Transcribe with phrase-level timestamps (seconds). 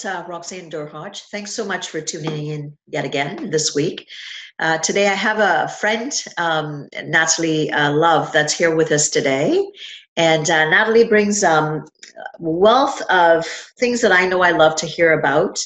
[0.00, 1.24] It's uh, Roxanne Derhodge.
[1.30, 4.08] Thanks so much for tuning in yet again this week.
[4.58, 9.62] Uh, today I have a friend, um, Natalie uh, Love, that's here with us today.
[10.16, 11.84] And uh, Natalie brings um,
[12.38, 13.44] wealth of
[13.78, 15.58] things that I know I love to hear about.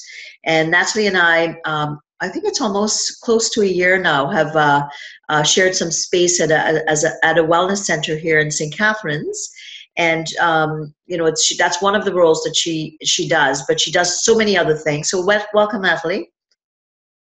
[0.44, 4.56] And Natalie and I, um, I think it's almost close to a year now, have
[4.56, 4.84] uh,
[5.28, 8.76] uh, shared some space at a, as a, at a wellness center here in St.
[8.76, 9.53] Catharines
[9.96, 13.64] and um, you know it's she, that's one of the roles that she she does
[13.66, 15.10] but she does so many other things.
[15.10, 16.30] So welcome natalie.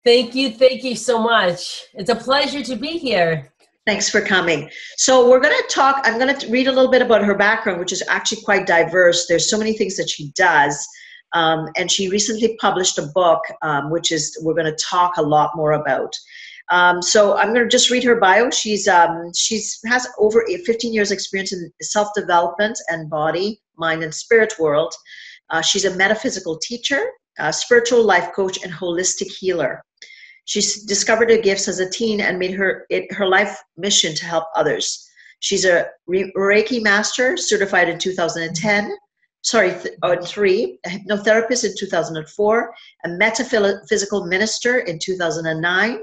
[0.03, 1.83] Thank you thank you so much.
[1.93, 3.51] It's a pleasure to be here.
[3.85, 4.69] Thanks for coming.
[4.97, 7.79] So we're going to talk i'm going to read a little bit about her background
[7.79, 9.27] which is actually quite diverse.
[9.27, 10.85] There's so many things that she does.
[11.33, 15.21] Um, and she recently published a book um, which is we're going to talk a
[15.21, 16.13] lot more about
[16.69, 18.49] um, so I'm going to just read her bio.
[18.49, 24.13] She's um, she's has over 15 years experience in self development and body, mind, and
[24.13, 24.93] spirit world.
[25.49, 27.05] Uh, she's a metaphysical teacher,
[27.39, 29.81] a spiritual life coach, and holistic healer.
[30.43, 34.25] She's discovered her gifts as a teen and made her it her life mission to
[34.25, 35.05] help others.
[35.39, 38.97] She's a Reiki master, certified in 2010.
[39.43, 42.73] Sorry, th- uh, three, a hypnotherapist in 2004,
[43.05, 45.99] a metaphysical minister in 2009,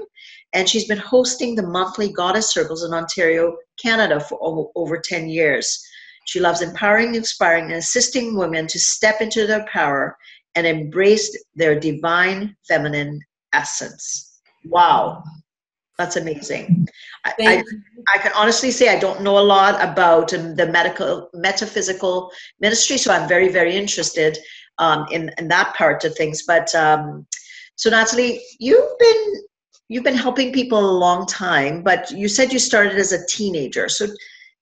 [0.55, 4.39] and she's been hosting the monthly Goddess Circles in Ontario, Canada for
[4.75, 5.85] over 10 years.
[6.25, 10.17] She loves empowering, inspiring, and assisting women to step into their power
[10.55, 13.19] and embrace their divine feminine
[13.51, 14.39] essence.
[14.63, 15.23] Wow,
[15.97, 16.87] that's amazing.
[17.25, 17.63] I, I,
[18.15, 22.97] I, can honestly say I don't know a lot about um, the medical metaphysical ministry,
[22.97, 24.37] so I'm very, very interested
[24.77, 26.43] um, in, in that part of things.
[26.47, 27.27] But um,
[27.75, 29.43] so, Natalie, you've been
[29.89, 33.87] you've been helping people a long time, but you said you started as a teenager.
[33.89, 34.07] So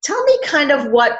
[0.04, 1.20] tell me kind of what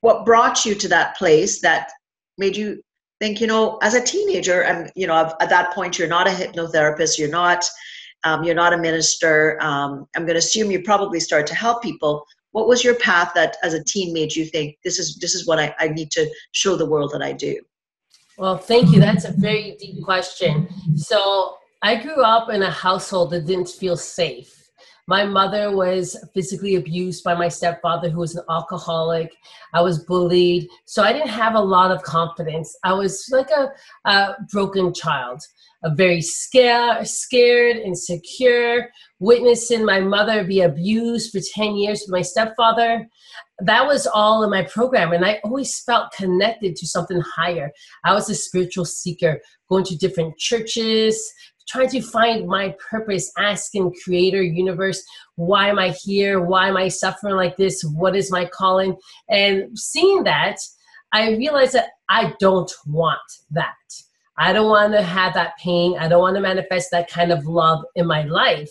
[0.00, 1.90] what brought you to that place that
[2.36, 2.82] made you
[3.20, 6.30] think, you know, as a teenager, and you know, at that point, you're not a
[6.30, 7.64] hypnotherapist, you're not,
[8.24, 9.58] um, you're not a minister.
[9.60, 12.26] Um, I'm going to assume you probably start to help people.
[12.50, 15.46] What was your path that, as a teen, made you think this is this is
[15.46, 17.60] what I, I need to show the world that I do?
[18.36, 18.98] Well, thank you.
[18.98, 20.68] That's a very deep question.
[20.96, 24.62] So I grew up in a household that didn't feel safe.
[25.08, 29.32] My mother was physically abused by my stepfather, who was an alcoholic.
[29.74, 30.68] I was bullied.
[30.84, 32.76] So I didn't have a lot of confidence.
[32.84, 33.72] I was like a,
[34.08, 35.42] a broken child,
[35.82, 42.22] a very scared, scared, insecure, witnessing my mother be abused for 10 years with my
[42.22, 43.08] stepfather.
[43.58, 45.12] That was all in my program.
[45.12, 47.72] And I always felt connected to something higher.
[48.04, 51.32] I was a spiritual seeker, going to different churches,
[51.68, 55.02] trying to find my purpose, asking creator universe,
[55.36, 56.40] why am I here?
[56.40, 57.82] Why am I suffering like this?
[57.82, 58.96] What is my calling?
[59.28, 60.56] And seeing that,
[61.12, 63.20] I realized that I don't want
[63.50, 63.74] that.
[64.38, 65.96] I don't want to have that pain.
[65.98, 68.70] I don't want to manifest that kind of love in my life.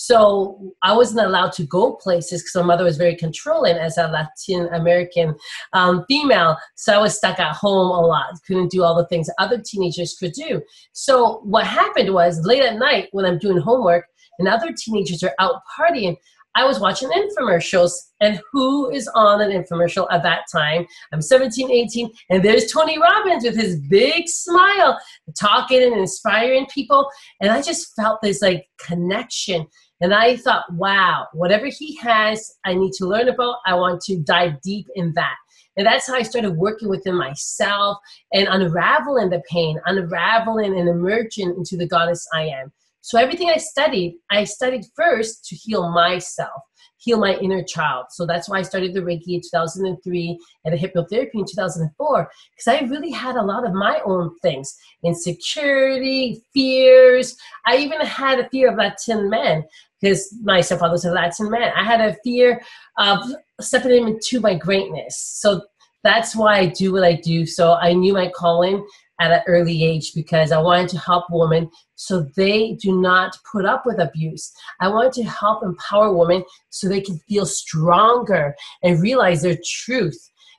[0.00, 4.06] So I wasn't allowed to go places because my mother was very controlling as a
[4.06, 5.34] Latin American
[5.72, 6.56] um, female.
[6.76, 10.16] So I was stuck at home a lot, couldn't do all the things other teenagers
[10.16, 10.62] could do.
[10.92, 14.04] So what happened was late at night when I'm doing homework
[14.38, 16.16] and other teenagers are out partying,
[16.54, 17.92] I was watching infomercials.
[18.20, 20.86] And who is on an infomercial at that time?
[21.12, 24.98] I'm 17, 18, and there's Tony Robbins with his big smile,
[25.38, 27.08] talking and inspiring people.
[27.40, 29.66] And I just felt this like connection
[30.00, 33.56] and I thought, wow, whatever he has, I need to learn about.
[33.66, 35.34] I want to dive deep in that.
[35.76, 37.98] And that's how I started working within myself
[38.32, 42.72] and unraveling the pain, unraveling and emerging into the goddess I am.
[43.00, 46.62] So everything I studied, I studied first to heal myself
[46.98, 48.06] heal my inner child.
[48.10, 52.68] So that's why I started the Reiki in 2003 and the hypnotherapy in 2004, because
[52.68, 57.36] I really had a lot of my own things insecurity, fears.
[57.66, 59.64] I even had a fear of Latin men
[60.00, 61.72] because my stepfather's a Latin man.
[61.76, 62.60] I had a fear
[62.98, 63.18] of
[63.60, 65.18] stepping into my greatness.
[65.18, 65.62] So
[66.04, 67.46] that's why I do what I do.
[67.46, 68.86] So I knew my calling
[69.20, 73.64] at an early age because I wanted to help women so they do not put
[73.64, 74.52] up with abuse.
[74.80, 80.18] I wanted to help empower women so they can feel stronger and realize their truth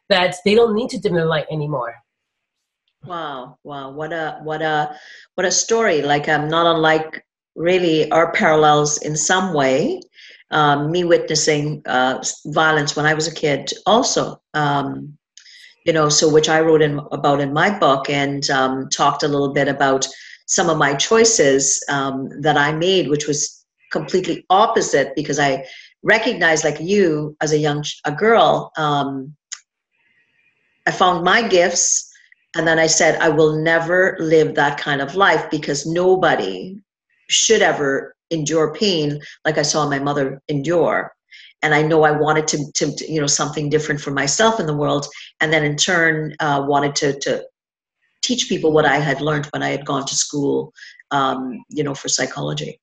[0.09, 1.95] that they don't need to dim the light anymore.
[3.05, 4.93] Wow, wow, what a what a
[5.35, 6.01] what a story.
[6.01, 7.23] Like I'm um, not unlike
[7.59, 10.01] really are parallels in some way.
[10.49, 14.41] Um, me witnessing uh, violence when I was a kid, also.
[14.55, 15.15] Um,
[15.85, 19.27] you know, so which I wrote in about in my book and um, talked a
[19.27, 20.07] little bit about
[20.47, 25.65] some of my choices um, that I made, which was completely opposite because I
[26.01, 29.35] recognized, like you, as a young a girl, um,
[30.87, 32.11] I found my gifts
[32.55, 36.81] and then I said, I will never live that kind of life because nobody
[37.29, 41.11] should ever endure pain like I saw my mother endure.
[41.61, 44.75] And I know I wanted to, to, you know, something different for myself in the
[44.75, 45.07] world.
[45.41, 47.43] And then in turn, uh, wanted to, to
[48.21, 50.73] teach people what I had learned when I had gone to school,
[51.11, 52.79] um, you know, for psychology.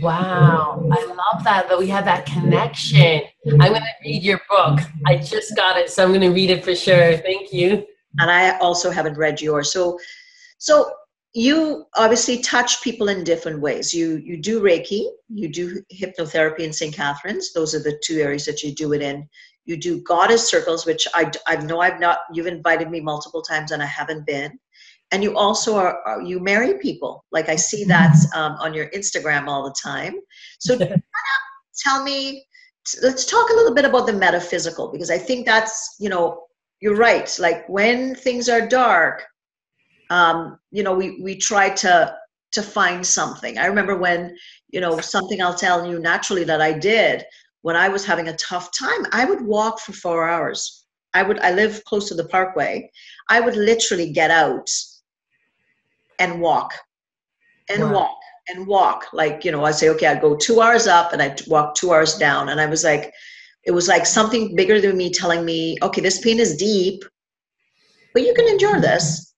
[0.00, 3.22] Wow, I love that that we have that connection.
[3.44, 4.78] I'm going to read your book.
[5.04, 7.16] I just got it, so I'm going to read it for sure.
[7.16, 7.84] Thank you
[8.18, 9.72] and I also haven't read yours.
[9.72, 9.98] So,
[10.58, 10.92] so
[11.32, 13.94] you obviously touch people in different ways.
[13.94, 16.94] You you do Reiki, you do hypnotherapy in St.
[16.94, 17.52] Catharines.
[17.52, 19.28] Those are the two areas that you do it in.
[19.64, 22.20] You do goddess circles, which I I know I've not.
[22.32, 24.58] You've invited me multiple times and I haven't been.
[25.12, 27.24] And you also are, are you marry people.
[27.32, 30.14] Like I see that um, on your Instagram all the time.
[30.58, 30.76] So
[31.84, 32.44] tell me.
[33.02, 36.44] Let's talk a little bit about the metaphysical because I think that's you know
[36.80, 37.30] you're right.
[37.38, 39.22] Like when things are dark,
[40.10, 42.16] um, you know, we we try to
[42.52, 43.58] to find something.
[43.58, 44.36] I remember when,
[44.70, 47.24] you know, something I'll tell you naturally that I did
[47.62, 49.06] when I was having a tough time.
[49.12, 50.86] I would walk for four hours.
[51.14, 51.38] I would.
[51.40, 52.90] I live close to the Parkway.
[53.28, 54.68] I would literally get out
[56.18, 56.72] and walk,
[57.68, 57.92] and wow.
[57.92, 58.18] walk
[58.48, 59.06] and walk.
[59.12, 61.92] Like you know, I say, okay, I go two hours up and I walk two
[61.92, 63.12] hours down, and I was like
[63.64, 67.04] it was like something bigger than me telling me, okay, this pain is deep,
[68.14, 69.29] but you can endure this.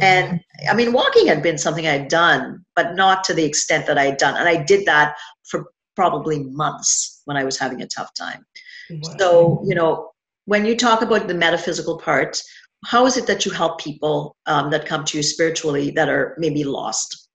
[0.00, 0.40] And
[0.70, 4.04] I mean, walking had been something I'd done, but not to the extent that I
[4.04, 4.36] had done.
[4.36, 8.44] And I did that for probably months when I was having a tough time.
[8.90, 9.16] Wow.
[9.18, 10.10] So, you know,
[10.44, 12.40] when you talk about the metaphysical part,
[12.84, 16.36] how is it that you help people um, that come to you spiritually that are
[16.38, 17.25] maybe lost?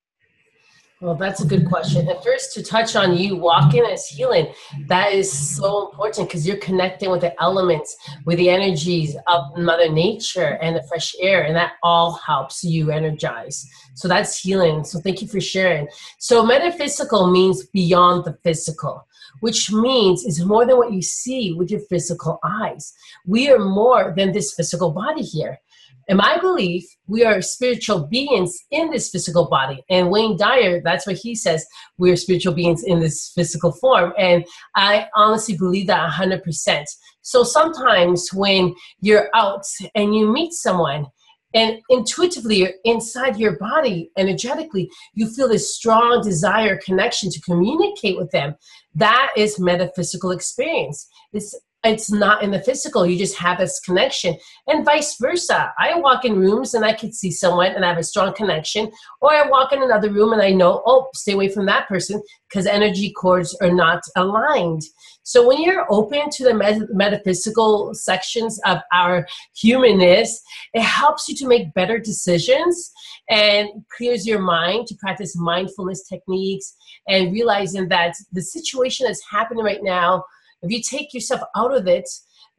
[1.02, 2.08] Well, that's a good question.
[2.08, 4.54] And first, to touch on you walking as healing,
[4.86, 9.90] that is so important because you're connecting with the elements, with the energies of Mother
[9.90, 13.68] Nature and the fresh air, and that all helps you energize.
[13.96, 14.84] So that's healing.
[14.84, 15.88] So thank you for sharing.
[16.20, 19.08] So metaphysical means beyond the physical
[19.40, 22.94] which means it's more than what you see with your physical eyes.
[23.26, 25.60] We are more than this physical body here.
[26.08, 29.84] In my belief, we are spiritual beings in this physical body.
[29.90, 31.66] And Wayne Dyer, that's what he says,
[31.98, 34.14] we are spiritual beings in this physical form.
[34.18, 34.46] And
[34.76, 36.86] I honestly believe that 100%.
[37.22, 39.66] So sometimes when you're out
[39.96, 41.08] and you meet someone,
[41.54, 48.32] and intuitively inside your body energetically you feel this strong desire connection to communicate with
[48.32, 48.56] them
[48.96, 51.54] that is metaphysical experience it's
[51.84, 54.38] it's not in the physical you just have this connection.
[54.68, 57.98] And vice versa i walk in rooms and i can see someone and i have
[57.98, 58.92] a strong connection
[59.22, 62.22] or i walk in another room and i know oh stay away from that person
[62.50, 64.82] because energy cords are not aligned.
[65.24, 70.42] So when you're open to the met- metaphysical sections of our humanness
[70.74, 72.92] it helps you to make better decisions
[73.30, 76.76] and clears your mind to practice mindfulness techniques
[77.08, 80.24] and realizing that the situation that's happening right now
[80.62, 82.10] if you take yourself out of it,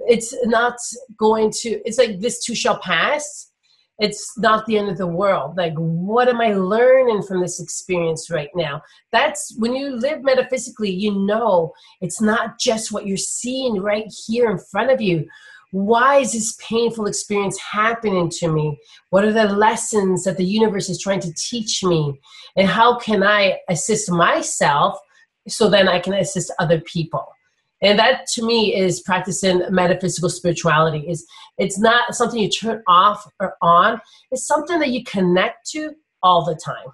[0.00, 0.76] it's not
[1.16, 3.50] going to, it's like this too shall pass.
[3.98, 5.56] It's not the end of the world.
[5.56, 8.82] Like, what am I learning from this experience right now?
[9.12, 14.50] That's when you live metaphysically, you know it's not just what you're seeing right here
[14.50, 15.26] in front of you
[15.72, 18.78] why is this painful experience happening to me?
[19.08, 22.20] What are the lessons that the universe is trying to teach me?
[22.56, 24.98] And how can I assist myself
[25.48, 27.26] so then I can assist other people?
[27.82, 31.04] And that to me is practicing metaphysical spirituality.
[31.08, 31.26] Is
[31.58, 34.00] it's not something you turn off or on.
[34.30, 36.92] It's something that you connect to all the time.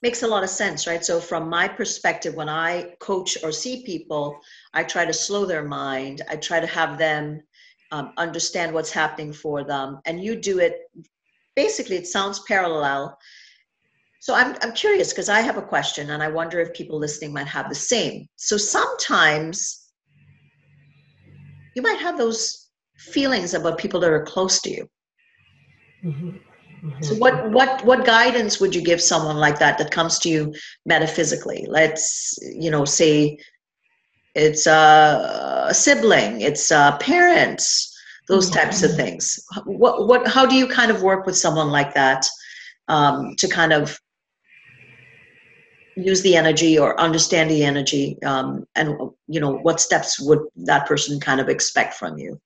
[0.00, 1.04] Makes a lot of sense right?
[1.04, 4.40] So from my perspective when i coach or see people
[4.74, 6.22] i try to slow their mind.
[6.28, 7.42] I try to have them
[7.90, 10.00] um, understand what's happening for them.
[10.06, 10.90] And you do it
[11.54, 13.18] basically it sounds parallel
[14.22, 17.32] so I'm, I'm curious because I have a question and I wonder if people listening
[17.32, 18.28] might have the same.
[18.36, 19.90] So sometimes
[21.74, 24.88] you might have those feelings about people that are close to you.
[26.04, 26.28] Mm-hmm.
[26.28, 27.02] Mm-hmm.
[27.02, 30.54] So what what what guidance would you give someone like that that comes to you
[30.86, 31.66] metaphysically?
[31.68, 33.38] Let's you know say
[34.36, 37.92] it's a, a sibling, it's a parents,
[38.28, 38.60] those mm-hmm.
[38.60, 39.44] types of things.
[39.64, 42.24] What what how do you kind of work with someone like that
[42.86, 43.98] um, to kind of
[45.96, 50.86] use the energy or understand the energy um, and you know what steps would that
[50.86, 52.40] person kind of expect from you?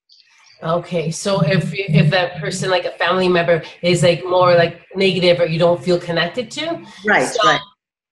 [0.62, 5.40] Okay so if if that person like a family member is like more like negative
[5.40, 7.60] or you don't feel connected to right so right.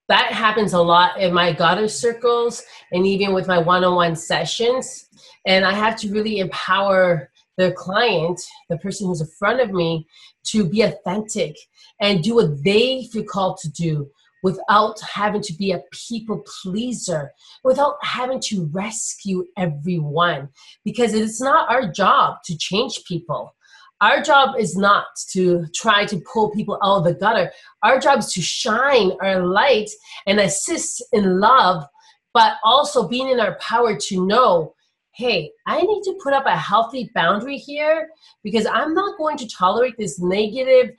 [0.09, 5.09] that happens a lot in my goddess circles and even with my one-on-one sessions.
[5.47, 8.39] And i have to really empower the client
[8.69, 10.05] the person who's in front of me
[10.43, 11.55] to be authentic
[11.99, 14.09] and do what they feel called to do
[14.45, 17.31] without having to be a people pleaser,
[17.63, 20.47] without having to rescue everyone.
[20.83, 23.55] Because it's not our job to change people.
[24.01, 27.51] Our job is not to try to pull people out of the gutter.
[27.81, 29.89] Our job is to shine our light
[30.27, 31.83] and assist in love,
[32.31, 34.75] but also being in our power to know
[35.17, 38.09] hey, I need to put up a healthy boundary here
[38.43, 40.91] because I'm not going to tolerate this negative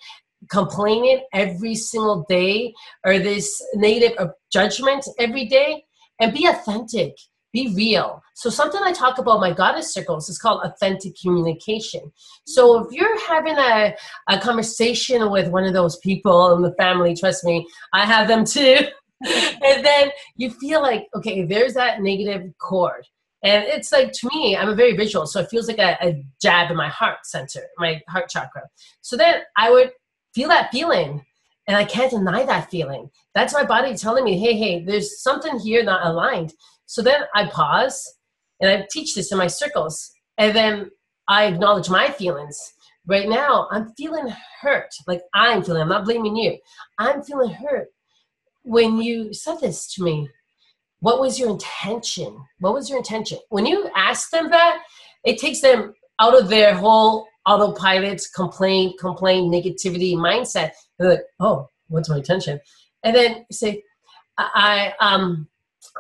[0.51, 2.73] complaining every single day
[3.05, 5.85] or this negative judgment every day
[6.21, 7.15] and be authentic
[7.57, 8.23] be real.
[8.35, 12.13] So something i talk about my goddess circles is called authentic communication.
[12.47, 13.95] So if you're having a,
[14.29, 18.45] a conversation with one of those people in the family trust me i have them
[18.45, 18.79] too.
[19.69, 23.07] And then you feel like okay there's that negative cord.
[23.43, 26.23] And it's like to me i'm a very visual so it feels like a, a
[26.43, 28.65] jab in my heart center my heart chakra.
[29.01, 29.93] So then i would
[30.37, 31.25] feel that feeling
[31.67, 33.11] and I can't deny that feeling.
[33.35, 36.53] That's my body telling me, hey, hey, there's something here not aligned.
[36.85, 38.19] So then I pause
[38.61, 40.13] and I teach this in my circles.
[40.37, 40.91] And then
[41.27, 42.75] I acknowledge my feelings.
[43.07, 44.91] Right now, I'm feeling hurt.
[45.07, 46.59] Like I'm feeling, I'm not blaming you.
[46.99, 47.89] I'm feeling hurt
[48.63, 50.29] when you said this to me.
[51.01, 52.45] What was your intention?
[52.59, 53.39] What was your intention?
[53.49, 54.83] When you ask them that,
[55.25, 60.73] it takes them out of their whole autopilot, complaint, complaint, negativity mindset.
[60.99, 62.61] They're like, oh, what's my intention?
[63.05, 63.83] And then say,
[64.39, 65.49] I, I um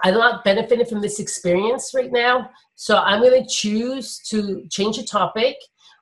[0.04, 4.98] I'm not benefiting from this experience right now, so I'm going to choose to change
[4.98, 5.56] the topic,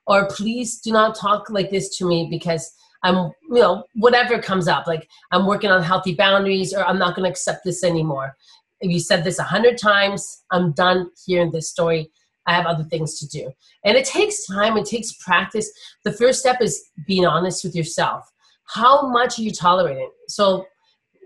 [0.05, 2.73] or please do not talk like this to me because
[3.03, 4.87] I'm, you know, whatever comes up.
[4.87, 8.35] Like I'm working on healthy boundaries, or I'm not going to accept this anymore.
[8.81, 12.11] If you said this a hundred times, I'm done hearing this story.
[12.47, 13.51] I have other things to do.
[13.83, 15.69] And it takes time, it takes practice.
[16.03, 18.29] The first step is being honest with yourself.
[18.65, 20.09] How much are you tolerating?
[20.27, 20.65] So,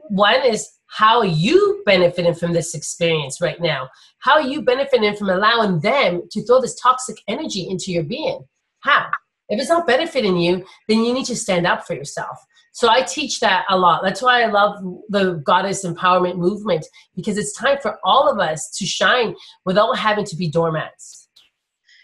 [0.10, 3.90] one is how you benefiting from this experience right now.
[4.20, 8.44] How are you benefiting from allowing them to throw this toxic energy into your being?
[8.80, 9.10] How?
[9.50, 12.38] If it's not benefiting you, then you need to stand up for yourself.
[12.72, 14.04] So I teach that a lot.
[14.04, 16.86] That's why I love the goddess empowerment movement
[17.16, 19.36] because it's time for all of us to shine
[19.66, 21.28] without having to be doormats.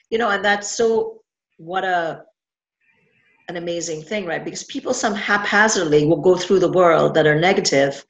[0.10, 1.22] You know, and that's so
[1.58, 2.24] what a
[3.48, 4.44] an amazing thing, right?
[4.44, 8.04] Because people some haphazardly will go through the world that are negative,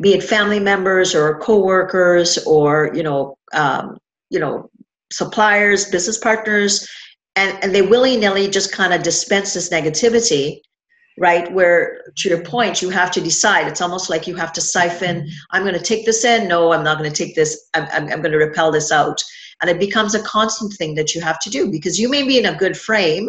[0.00, 3.98] be it family members or co-workers or you know, um,
[4.30, 4.70] you know,
[5.12, 6.88] suppliers, business partners,
[7.36, 10.60] and, and they willy-nilly just kind of dispense this negativity
[11.18, 13.66] right where to your point you have to decide.
[13.66, 16.48] It's almost like you have to siphon i'm going to take this in.
[16.48, 17.68] No i'm not going to take this.
[17.74, 19.22] I'm, I'm, I'm, going to repel this out.
[19.62, 22.38] And it becomes a constant thing that you have to do because you may be
[22.38, 23.28] in a good frame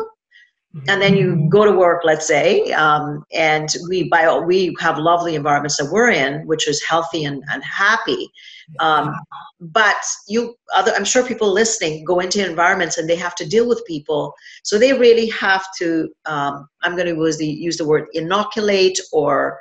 [0.88, 4.98] and then you go to work let's say um, and we by all, we have
[4.98, 8.29] lovely environments that we're in which is healthy and, and happy
[8.80, 9.16] um,
[9.60, 9.96] but
[10.28, 13.86] you other i'm sure people listening go into environments and they have to deal with
[13.86, 14.34] people
[14.64, 19.00] so they really have to um, i'm going to use the, use the word inoculate
[19.12, 19.60] or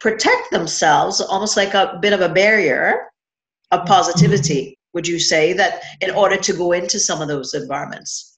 [0.00, 3.08] protect themselves almost like a bit of a barrier
[3.70, 3.88] of mm-hmm.
[3.88, 8.33] positivity would you say that in order to go into some of those environments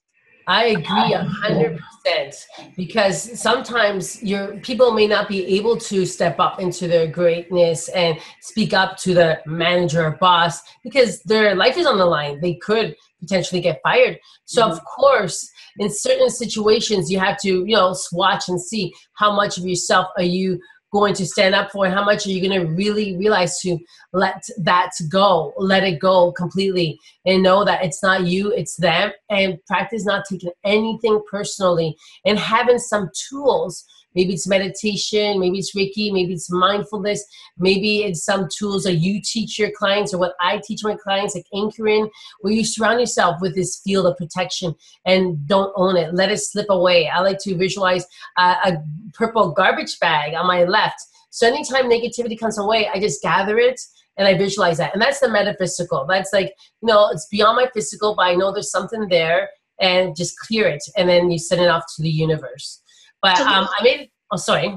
[0.47, 2.35] I agree a hundred percent
[2.77, 8.17] because sometimes your people may not be able to step up into their greatness and
[8.39, 12.39] speak up to the manager or boss because their life is on the line.
[12.39, 14.19] They could potentially get fired.
[14.45, 14.71] So mm-hmm.
[14.71, 19.57] of course, in certain situations, you have to you know swatch and see how much
[19.57, 20.61] of yourself are you
[20.93, 23.77] going to stand up for and how much are you going to really realize to
[24.17, 29.11] let that go let it go completely and know that it's not you it's them
[29.29, 31.95] and practice not taking anything personally
[32.25, 33.85] and having some tools
[34.17, 37.23] maybe it's meditation, maybe it's Reiki, maybe it's mindfulness,
[37.59, 41.35] maybe it's some tools that you teach your clients or what I teach my clients,
[41.35, 42.09] like anchoring,
[42.41, 44.73] where you surround yourself with this field of protection
[45.05, 46.15] and don't own it.
[46.15, 47.07] Let it slip away.
[47.07, 48.07] I like to visualize
[48.39, 48.83] a, a
[49.13, 50.99] purple garbage bag on my left.
[51.29, 53.79] So anytime negativity comes away, I just gather it
[54.17, 54.93] and I visualize that.
[54.93, 56.05] And that's the metaphysical.
[56.07, 60.15] That's like, you know, it's beyond my physical, but I know there's something there and
[60.15, 60.83] just clear it.
[60.95, 62.81] And then you send it off to the universe.
[63.21, 64.75] But um, I made, oh, sorry.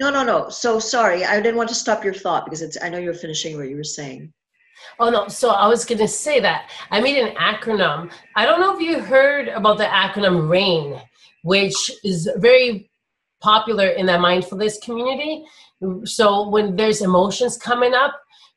[0.00, 0.48] No, no, no.
[0.48, 1.24] So sorry.
[1.24, 3.76] I didn't want to stop your thought because it's, I know you're finishing what you
[3.76, 4.32] were saying.
[4.98, 8.10] Oh no, so I was gonna say that I made an acronym.
[8.36, 11.00] I don't know if you heard about the acronym RAIN,
[11.44, 12.90] which is very
[13.40, 15.44] popular in the mindfulness community.
[16.04, 18.14] So when there's emotions coming up,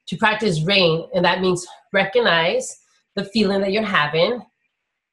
[0.07, 2.79] to practice rain, and that means recognize
[3.15, 4.41] the feeling that you're having,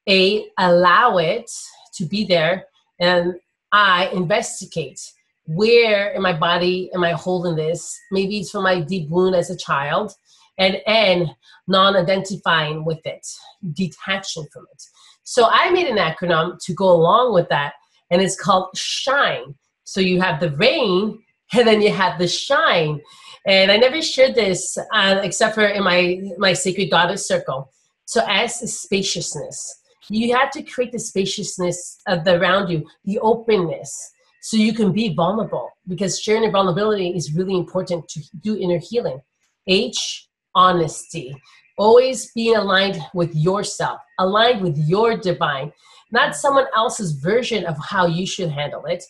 [0.09, 1.51] A, allow it
[1.95, 2.67] to be there,
[2.99, 3.35] and
[3.73, 5.01] I investigate
[5.47, 7.99] where in my body am I holding this?
[8.11, 10.13] Maybe it's from my deep wound as a child,
[10.59, 11.35] and N,
[11.67, 13.27] non identifying with it,
[13.73, 14.83] detaching from it.
[15.25, 17.75] So I made an acronym to go along with that,
[18.11, 19.55] and it's called SHINE.
[19.85, 21.23] So you have the rain,
[21.53, 23.01] and then you have the shine.
[23.47, 27.71] And I never shared this uh, except for in my my sacred goddess circle.
[28.05, 33.19] So as is spaciousness, you have to create the spaciousness of the around you, the
[33.21, 35.71] openness, so you can be vulnerable.
[35.89, 39.21] Because sharing your vulnerability is really important to do inner healing.
[39.67, 41.35] H, honesty.
[41.79, 45.73] Always being aligned with yourself, aligned with your divine,
[46.11, 49.03] not someone else's version of how you should handle it.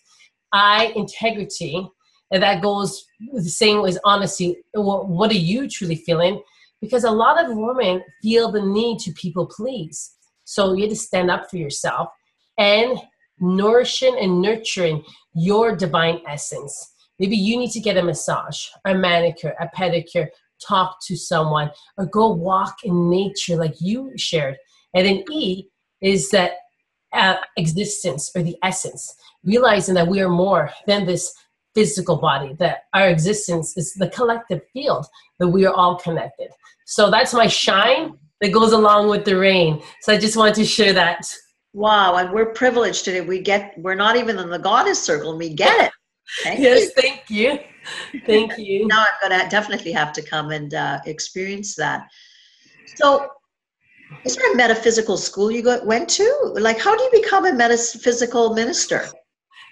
[0.53, 1.89] I, integrity
[2.41, 4.57] that goes the same as honesty.
[4.75, 6.43] What are you truly feeling?
[6.81, 10.15] Because a lot of women feel the need to people please.
[10.45, 12.09] So you have to stand up for yourself
[12.59, 12.99] and
[13.41, 16.93] nourishing and nurturing your divine essence.
[17.19, 20.29] Maybe you need to get a massage, a manicure, a pedicure,
[20.67, 24.57] talk to someone, or go walk in nature like you shared.
[24.95, 25.67] And then E
[26.01, 26.53] is that
[27.13, 31.33] uh, existence or the essence, realizing that we are more than this
[31.75, 35.07] physical body, that our existence is the collective field,
[35.39, 36.51] that we are all connected.
[36.87, 39.83] So that's my shine that goes along with the rain.
[40.03, 41.27] So I just wanted to share that.
[41.73, 43.23] Wow, and we're privileged today.
[43.23, 45.93] We get we're not even in the goddess circle and we get it.
[46.43, 46.91] Thank yes, you.
[46.91, 47.59] thank you.
[48.27, 48.87] Thank you.
[48.87, 52.09] now I'm gonna definitely have to come and uh, experience that.
[52.97, 53.31] So
[54.25, 56.53] is there a metaphysical school you got, went to?
[56.55, 59.09] Like, how do you become a metaphysical minister?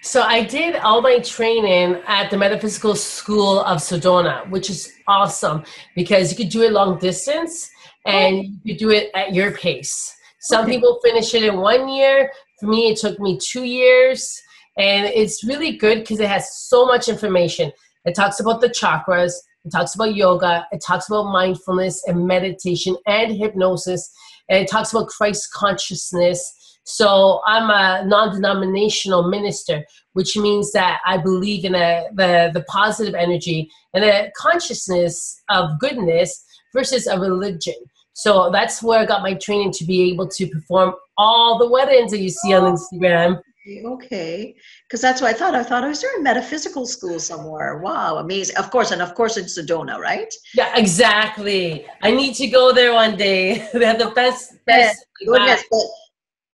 [0.03, 5.63] So I did all my training at the Metaphysical School of Sedona, which is awesome
[5.95, 7.69] because you could do it long distance
[8.07, 10.15] and you could do it at your pace.
[10.39, 10.73] Some okay.
[10.73, 12.31] people finish it in one year.
[12.59, 14.41] For me, it took me two years.
[14.75, 17.71] And it's really good because it has so much information.
[18.05, 19.33] It talks about the chakras,
[19.65, 24.11] it talks about yoga, it talks about mindfulness and meditation and hypnosis,
[24.49, 26.51] and it talks about Christ consciousness
[26.83, 33.15] so I'm a non-denominational minister, which means that I believe in a, the, the positive
[33.15, 37.75] energy and a consciousness of goodness versus a religion.
[38.13, 42.11] So that's where I got my training to be able to perform all the weddings
[42.11, 43.41] that you see on oh, Instagram.
[43.85, 44.55] Okay,
[44.87, 45.53] because that's what I thought.
[45.53, 47.77] I thought I was there a metaphysical school somewhere.
[47.77, 48.57] Wow, amazing!
[48.57, 50.33] Of course, and of course in Sedona, right?
[50.55, 51.85] Yeah, exactly.
[52.01, 53.69] I need to go there one day.
[53.73, 55.05] they have the best, best.
[55.23, 55.81] Goodness, but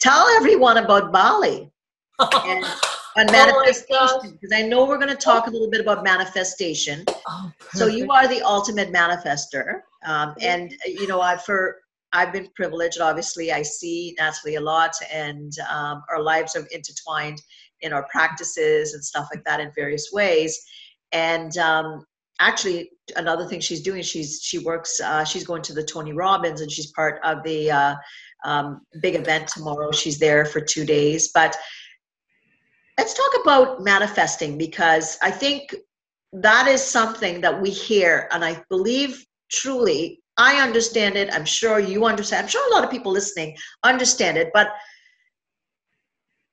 [0.00, 1.70] tell everyone about Bali
[2.18, 2.64] and,
[3.16, 7.04] and oh manifestation because I know we're going to talk a little bit about manifestation.
[7.28, 11.78] Oh, so you are the ultimate manifester, um, and you know I for
[12.12, 13.00] I've been privileged.
[13.00, 17.42] Obviously, I see Natalie a lot, and um, our lives have intertwined
[17.80, 20.58] in our practices and stuff like that in various ways.
[21.12, 22.06] And um,
[22.40, 25.00] actually, another thing she's doing, she's she works.
[25.00, 27.94] Uh, she's going to the Tony Robbins, and she's part of the uh,
[28.44, 29.92] um, big event tomorrow.
[29.92, 31.30] She's there for two days.
[31.32, 31.56] But
[32.98, 35.74] let's talk about manifesting because I think
[36.32, 41.32] that is something that we hear, and I believe truly, I understand it.
[41.32, 42.44] I'm sure you understand.
[42.44, 44.50] I'm sure a lot of people listening understand it.
[44.52, 44.68] But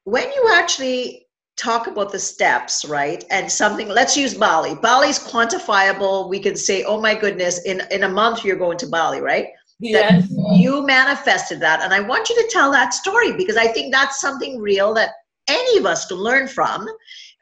[0.06, 3.24] when you actually talk about the steps, right?
[3.30, 4.76] And something, let's use Bali.
[4.76, 6.30] Bali's quantifiable.
[6.30, 9.48] We can say, oh my goodness, in, in a month you're going to Bali, right?
[9.80, 10.32] Yes.
[10.54, 11.82] you manifested that.
[11.82, 15.12] And I want you to tell that story because I think that's something real that
[15.48, 16.88] any of us can learn from.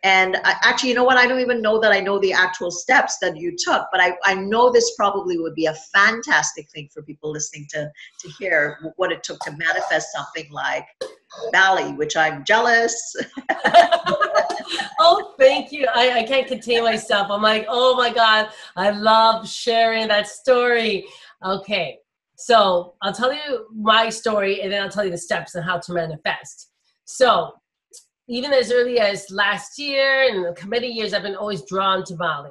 [0.04, 1.18] And I, actually, you know what?
[1.18, 4.14] I don't even know that I know the actual steps that you took, but I,
[4.24, 8.80] I know this probably would be a fantastic thing for people listening to, to hear
[8.96, 10.88] what it took to manifest something like
[11.54, 13.16] Bali, which I'm jealous.
[15.00, 15.88] oh, thank you.
[15.94, 17.28] I, I can't contain myself.
[17.30, 21.06] I'm like, oh my God, I love sharing that story.
[21.46, 22.00] Okay,
[22.42, 25.78] so I'll tell you my story and then I'll tell you the steps on how
[25.78, 26.72] to manifest.
[27.06, 27.52] So
[28.28, 32.50] even as early as last year and committee years, I've been always drawn to Bali.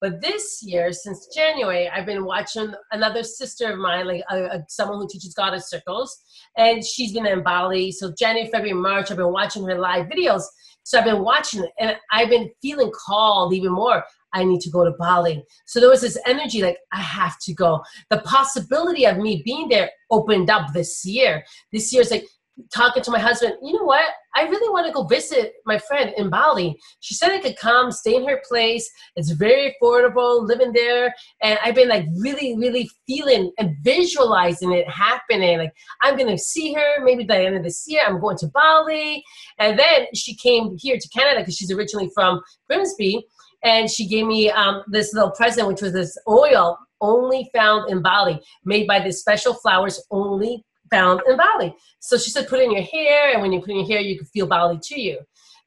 [0.00, 4.64] But this year, since January, I've been watching another sister of mine, like a, a,
[4.68, 6.16] someone who teaches goddess circles,
[6.56, 7.90] and she's been in Bali.
[7.90, 10.42] So January, February, March, I've been watching her live videos.
[10.84, 14.04] So I've been watching it, and I've been feeling called even more.
[14.32, 15.44] I need to go to Bali.
[15.66, 17.82] So there was this energy like, I have to go.
[18.10, 21.44] The possibility of me being there opened up this year.
[21.72, 22.26] This year's like,
[22.72, 24.04] talking to my husband, you know what?
[24.34, 26.78] I really want to go visit my friend in Bali.
[27.00, 28.88] She said I could come, stay in her place.
[29.16, 31.14] It's very affordable, living there.
[31.42, 35.58] And I've been like really, really feeling and visualizing it happening.
[35.58, 38.02] Like I'm gonna see her maybe by the end of this year.
[38.06, 39.22] I'm going to Bali.
[39.58, 43.24] And then she came here to Canada because she's originally from Grimsby.
[43.64, 48.02] And she gave me um, this little present, which was this oil only found in
[48.02, 51.74] Bali, made by this special flowers only found in Bali.
[52.00, 54.00] So she said, put it in your hair, and when you put in your hair,
[54.00, 55.18] you can feel Bali to you.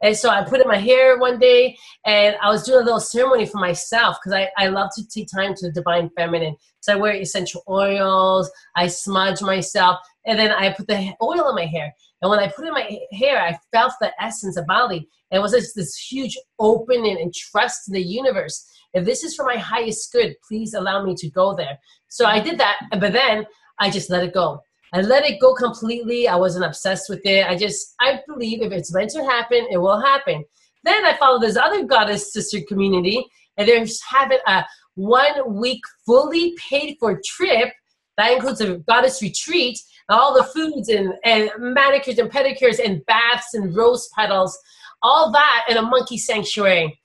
[0.01, 2.99] And so I put in my hair one day, and I was doing a little
[2.99, 6.55] ceremony for myself because I, I love to take time to the divine feminine.
[6.81, 11.55] So I wear essential oils, I smudge myself, and then I put the oil in
[11.55, 11.93] my hair.
[12.25, 15.07] And when I put in my hair, I felt the essence of Bali.
[15.29, 18.67] And it was just this huge opening and trust in the universe.
[18.95, 21.77] If this is for my highest good, please allow me to go there.
[22.07, 23.45] So I did that, but then
[23.79, 24.59] I just let it go.
[24.91, 26.27] I let it go completely.
[26.27, 27.45] I wasn't obsessed with it.
[27.45, 30.43] I just, I believe if it's meant to happen, it will happen.
[30.83, 33.23] Then I follow this other goddess sister community,
[33.57, 34.63] and they're having a uh,
[34.95, 37.71] one week fully paid for trip
[38.17, 43.53] that includes a goddess retreat, all the foods and, and manicures and pedicures and baths
[43.53, 44.57] and rose petals,
[45.01, 46.97] all that in a monkey sanctuary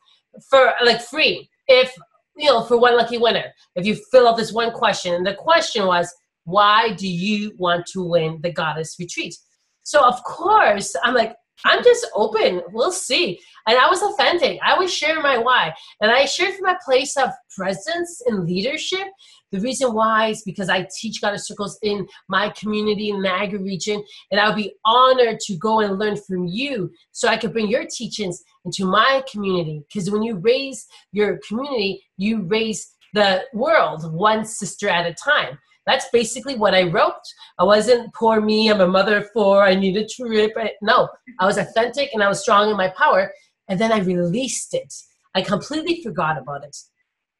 [0.49, 1.49] for like free.
[1.69, 1.93] If
[2.37, 3.45] you know, for one lucky winner,
[3.75, 6.13] if you fill out this one question, and the question was,
[6.45, 9.35] why do you want to win the goddess retreat?
[9.83, 12.63] So of course, I'm like, I'm just open.
[12.73, 13.41] We'll see.
[13.67, 14.59] And I was authentic.
[14.65, 15.75] I was sharing my why.
[16.01, 19.07] And I shared from a place of presence and leadership.
[19.53, 23.61] The reason why is because I teach goddess circles in my community in the Niagara
[23.61, 24.03] region.
[24.31, 27.85] And I'll be honored to go and learn from you so I can bring your
[27.87, 29.83] teachings into my community.
[29.89, 35.59] Because when you raise your community, you raise the world one sister at a time.
[35.87, 37.15] That's basically what I wrote.
[37.59, 40.53] I wasn't poor me, I'm a mother of four, I need a trip.
[40.83, 43.33] No, I was authentic and I was strong in my power.
[43.69, 44.93] And then I released it.
[45.35, 46.77] I completely forgot about it.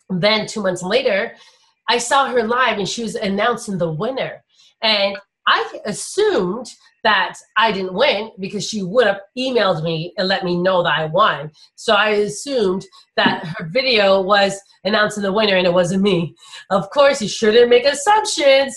[0.09, 1.35] then two months later,
[1.89, 4.45] I saw her live and she was announcing the winner.
[4.83, 6.71] And I assumed
[7.05, 10.99] that I didn't win because she would have emailed me and let me know that
[10.99, 11.51] I won.
[11.77, 12.85] So I assumed
[13.17, 16.35] that her video was announcing the winner and it wasn't me.
[16.71, 18.77] Of course, you shouldn't make assumptions.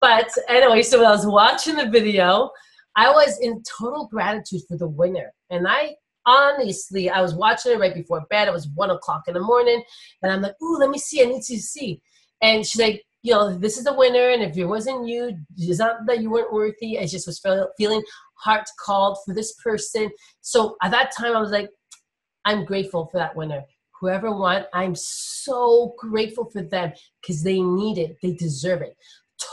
[0.00, 2.50] But anyway, so when I was watching the video,
[2.96, 5.32] I was in total gratitude for the winner.
[5.50, 5.94] And I
[6.26, 8.48] honestly, I was watching it right before bed.
[8.48, 9.82] It was one o'clock in the morning.
[10.22, 11.22] And I'm like, ooh, let me see.
[11.22, 12.00] I need to see.
[12.40, 15.78] And she's like, you know, this is the winner, and if it wasn't you, it's
[15.78, 16.98] not that you weren't worthy.
[16.98, 17.40] I just was
[17.78, 18.02] feeling
[18.34, 20.10] heart called for this person.
[20.40, 21.70] So at that time, I was like,
[22.44, 23.62] I'm grateful for that winner.
[24.00, 28.16] Whoever won, I'm so grateful for them because they need it.
[28.20, 28.96] They deserve it.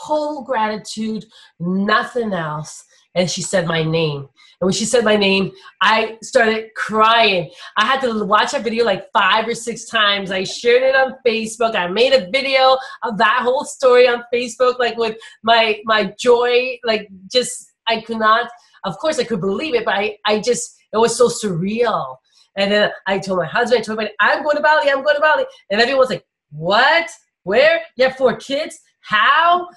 [0.07, 1.25] Total gratitude,
[1.59, 2.83] nothing else
[3.15, 4.27] and she said my name.
[4.61, 7.49] And when she said my name, I started crying.
[7.77, 10.31] I had to watch that video like five or six times.
[10.31, 11.75] I shared it on Facebook.
[11.75, 16.77] I made a video of that whole story on Facebook, like with my my joy.
[16.83, 18.49] Like just I could not.
[18.83, 22.17] Of course, I could believe it, but I I just it was so surreal.
[22.55, 24.89] And then I told my husband, I told my, I'm going to Bali.
[24.89, 25.45] I'm going to Bali.
[25.69, 27.09] And everyone's like, what?
[27.43, 27.81] Where?
[27.95, 28.79] You have four kids?
[28.99, 29.67] How?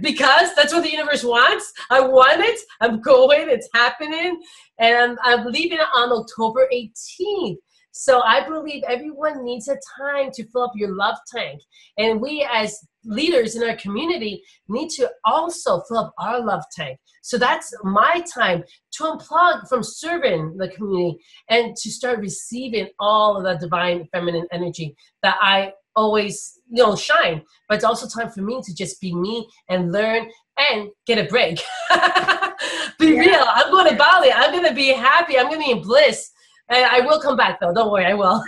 [0.00, 1.72] Because that's what the universe wants.
[1.90, 2.60] I want it.
[2.80, 3.48] I'm going.
[3.48, 4.40] It's happening.
[4.78, 7.56] And I'm leaving on October 18th.
[7.92, 11.60] So I believe everyone needs a time to fill up your love tank.
[11.96, 16.98] And we, as leaders in our community, need to also fill up our love tank.
[17.22, 18.62] So that's my time
[18.92, 21.18] to unplug from serving the community
[21.50, 26.94] and to start receiving all of the divine feminine energy that I always you know
[26.96, 30.28] shine but it's also time for me to just be me and learn
[30.70, 31.56] and get a break
[32.98, 33.20] be yeah.
[33.20, 35.82] real i'm going to bali i'm going to be happy i'm going to be in
[35.82, 36.30] bliss
[36.68, 37.72] And I will come back though.
[37.72, 38.42] Don't worry, I will.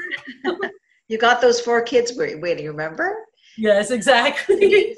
[1.09, 2.67] you got those four kids waiting.
[2.67, 3.17] Remember?
[3.57, 4.97] Yes, exactly.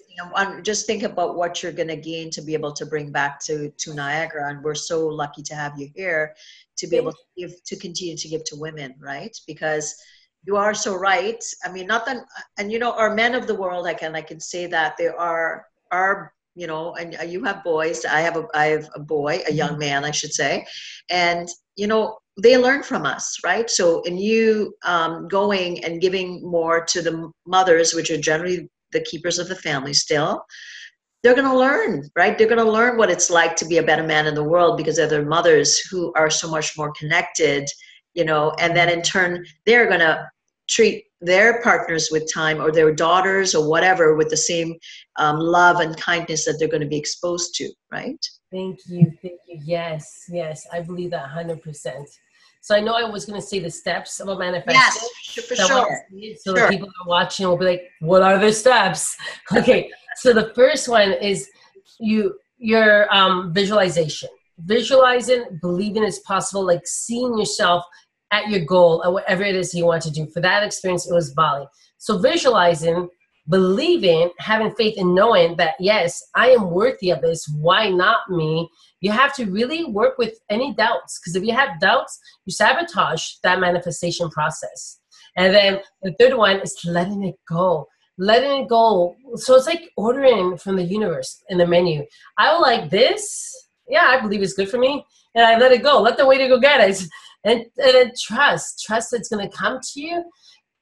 [0.63, 3.71] just think about what you're going to gain to be able to bring back to
[3.71, 6.35] to Niagara, and we're so lucky to have you here
[6.77, 9.37] to be able to give to continue to give to women, right?
[9.47, 9.95] Because
[10.45, 11.43] you are so right.
[11.65, 12.25] I mean, not that,
[12.59, 15.19] and you know, our men of the world, I can I can say that there
[15.19, 18.05] are are you know, and you have boys.
[18.05, 19.79] I have a I have a boy, a young mm-hmm.
[19.79, 20.67] man, I should say,
[21.11, 23.69] and you know, they learn from us, right?
[23.71, 29.01] So, in you um, going and giving more to the mothers, which are generally the
[29.01, 30.45] keepers of the family still,
[31.23, 32.37] they're going to learn, right?
[32.37, 34.77] They're going to learn what it's like to be a better man in the world
[34.77, 37.67] because they're their mothers who are so much more connected,
[38.15, 40.29] you know, and then in turn, they're going to
[40.73, 44.75] treat their partners with time or their daughters or whatever with the same
[45.19, 48.19] um, love and kindness that they're going to be exposed to, right?
[48.51, 49.13] Thank you.
[49.23, 49.61] Thank you.
[49.65, 51.61] Yes, yes, I believe that 100%.
[52.61, 54.73] So I know I was going to say the steps of a manifesto.
[54.73, 56.07] Yes, for sure.
[56.39, 56.67] So sure.
[56.67, 59.17] the people are watching will be like, "What are the steps?"
[59.57, 61.51] Okay, so the first one is
[61.99, 64.29] you your um, visualization,
[64.61, 67.85] visualizing, believing it's possible, like seeing yourself
[68.33, 70.27] at your goal or whatever it is you want to do.
[70.27, 71.67] For that experience, it was Bali.
[71.99, 73.09] So visualizing,
[73.49, 77.47] believing, having faith in knowing that yes, I am worthy of this.
[77.61, 78.69] Why not me?
[79.01, 83.35] You have to really work with any doubts because if you have doubts, you sabotage
[83.43, 84.99] that manifestation process.
[85.37, 87.87] And then the third one is letting it go.
[88.19, 89.17] Letting it go.
[89.37, 92.05] So it's like ordering from the universe in the menu.
[92.39, 93.69] I like this.
[93.89, 95.05] Yeah, I believe it's good for me.
[95.35, 96.01] And I let it go.
[96.01, 97.03] Let the waiter go get it.
[97.45, 98.85] And, and then trust.
[98.85, 100.25] Trust that's going to come to you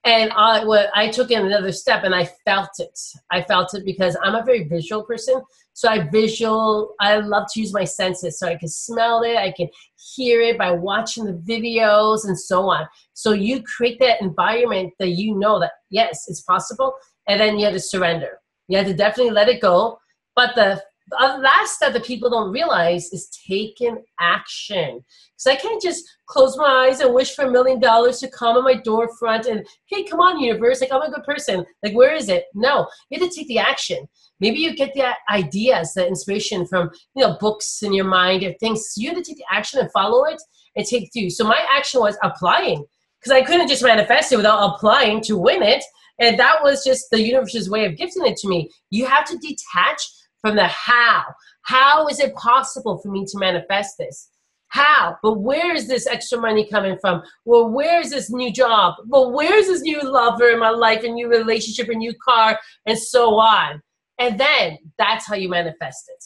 [0.05, 2.99] and I what I took in another step and I felt it.
[3.31, 5.43] I felt it because I'm a very visual person.
[5.75, 8.39] So I visual I love to use my senses.
[8.39, 9.69] So I can smell it, I can
[10.15, 12.87] hear it by watching the videos and so on.
[13.13, 16.95] So you create that environment that you know that yes, it's possible,
[17.29, 18.39] and then you have to surrender.
[18.69, 19.99] You have to definitely let it go.
[20.35, 20.83] But the
[21.19, 25.05] last step that people don't realize is taking action.
[25.35, 28.57] Because I can't just close my eyes and wish for a million dollars to come
[28.57, 31.65] on my door front and, hey, come on, universe, like I'm a good person.
[31.83, 32.45] Like, where is it?
[32.55, 34.07] No, you have to take the action.
[34.41, 38.53] Maybe you get the ideas, the inspiration from, you know, books in your mind or
[38.55, 38.91] things.
[38.91, 40.41] So you have to take the action and follow it
[40.77, 41.31] and take through.
[41.31, 42.85] So my action was applying
[43.21, 45.85] because I couldn't just manifest it without applying to win it.
[46.19, 48.71] And that was just the universe's way of gifting it to me.
[48.91, 50.03] You have to detach
[50.41, 51.25] from the how.
[51.63, 54.31] How is it possible for me to manifest this?
[54.69, 55.17] How?
[55.23, 57.23] But where is this extra money coming from?
[57.45, 58.95] Well, where is this new job?
[59.07, 62.97] Well, where's this new lover in my life, a new relationship, a new car, and
[62.97, 63.83] so on?
[64.19, 66.25] And then that's how you manifest it.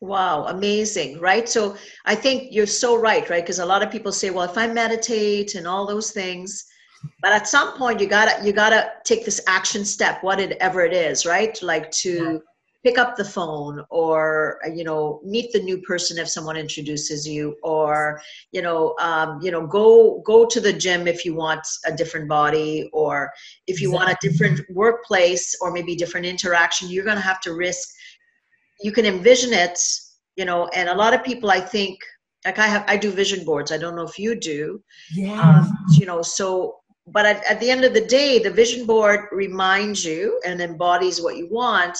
[0.00, 1.48] Wow, amazing, right?
[1.48, 1.76] So
[2.06, 3.44] I think you're so right, right?
[3.44, 6.64] Because a lot of people say, well, if I meditate and all those things,
[7.20, 11.24] but at some point you gotta you gotta take this action step, whatever it is,
[11.24, 11.56] right?
[11.62, 12.42] Like to
[12.84, 17.56] pick up the phone or you know meet the new person if someone introduces you
[17.62, 21.92] or you know um, you know go go to the gym if you want a
[21.92, 23.30] different body or
[23.66, 24.06] if you exactly.
[24.06, 27.88] want a different workplace or maybe different interaction you're going to have to risk
[28.80, 29.78] you can envision it
[30.36, 31.98] you know and a lot of people i think
[32.44, 34.82] like i have i do vision boards i don't know if you do
[35.14, 36.76] yeah um, you know so
[37.08, 41.20] but at, at the end of the day the vision board reminds you and embodies
[41.20, 41.96] what you want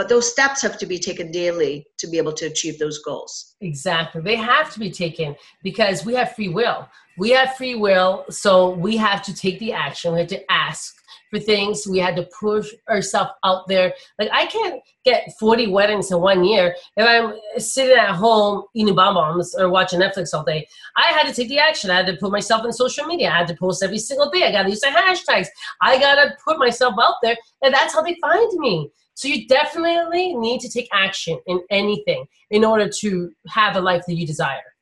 [0.00, 3.54] but those steps have to be taken daily to be able to achieve those goals.
[3.60, 4.22] Exactly.
[4.22, 6.88] They have to be taken because we have free will.
[7.18, 10.14] We have free will so we have to take the action.
[10.14, 10.94] We have to ask
[11.30, 11.86] for things.
[11.86, 13.92] We had to push ourselves out there.
[14.18, 18.94] Like i can't get 40 weddings in one year if i'm sitting at home eating
[18.94, 20.66] bonbons or watching netflix all day.
[20.96, 21.90] I had to take the action.
[21.90, 23.28] I had to put myself in social media.
[23.28, 24.46] I had to post every single day.
[24.46, 25.48] I gotta use the hashtags.
[25.82, 30.34] I gotta put myself out there and that's how they find me so you definitely
[30.34, 34.72] need to take action in anything in order to have a life that you desire.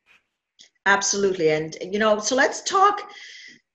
[0.86, 1.50] Absolutely.
[1.50, 3.10] And, you know, so let's talk.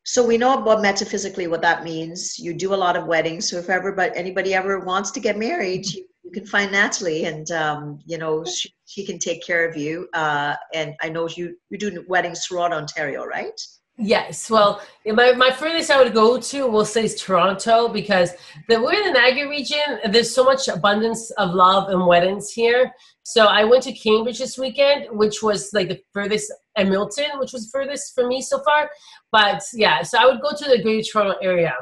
[0.06, 2.40] So we know about metaphysically what that means.
[2.40, 3.50] You do a lot of weddings.
[3.50, 7.26] So if ever, but anybody ever wants to get married, you, you can find Natalie
[7.26, 10.08] and, um, you know, she, she, can take care of you.
[10.14, 13.60] Uh, and I know you, you do weddings throughout Ontario, right?
[13.98, 18.32] Yes, well, my, my furthest I would go to, we'll say, is Toronto because
[18.68, 20.00] the, we're in the Niagara region.
[20.10, 22.92] There's so much abundance of love and weddings here.
[23.22, 27.54] So I went to Cambridge this weekend, which was like the furthest, and Milton, which
[27.54, 28.90] was furthest for me so far.
[29.32, 31.76] But yeah, so I would go to the Greater Toronto area.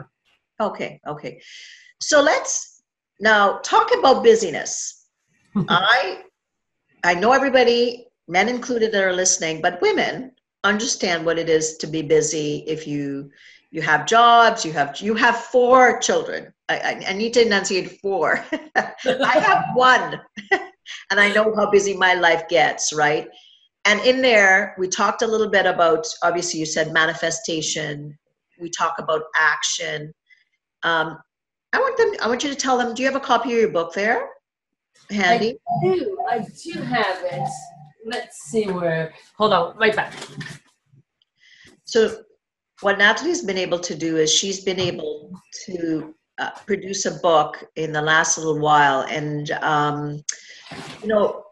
[0.60, 1.41] Okay, okay.
[2.02, 2.84] So let's
[3.21, 5.08] now talk about busyness.
[5.69, 6.24] I
[7.06, 11.88] I know everybody, men included, that are listening, but women understand what it is to
[11.88, 13.32] be busy if you
[13.71, 16.54] you have jobs you have you have four children.
[16.69, 18.43] I, I, I need to enunciate four.
[18.76, 20.21] I have one
[21.10, 23.28] and i know how busy my life gets right?
[23.86, 28.17] And in there we talked a little bit about obviously you said manifestation.
[28.60, 30.13] We talk about action.
[30.84, 31.17] Um,
[31.74, 33.60] i want them i want you to tell them do you have a copy of
[33.60, 34.30] your book there?
[35.10, 35.58] Handy?
[35.84, 36.17] i do.
[36.30, 37.50] I do have it
[38.06, 40.14] let's see where hold on right back.
[41.84, 42.24] So
[42.82, 45.32] what natalie's been able to do is she's been able
[45.66, 50.24] to uh, produce a book in the last little while and um,
[51.02, 51.44] you know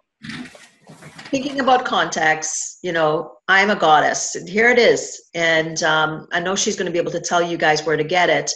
[1.29, 5.29] thinking about context you know i'm a goddess and here it is.
[5.35, 8.03] And um, i know she's going to be able to tell you guys where to
[8.03, 8.51] get it.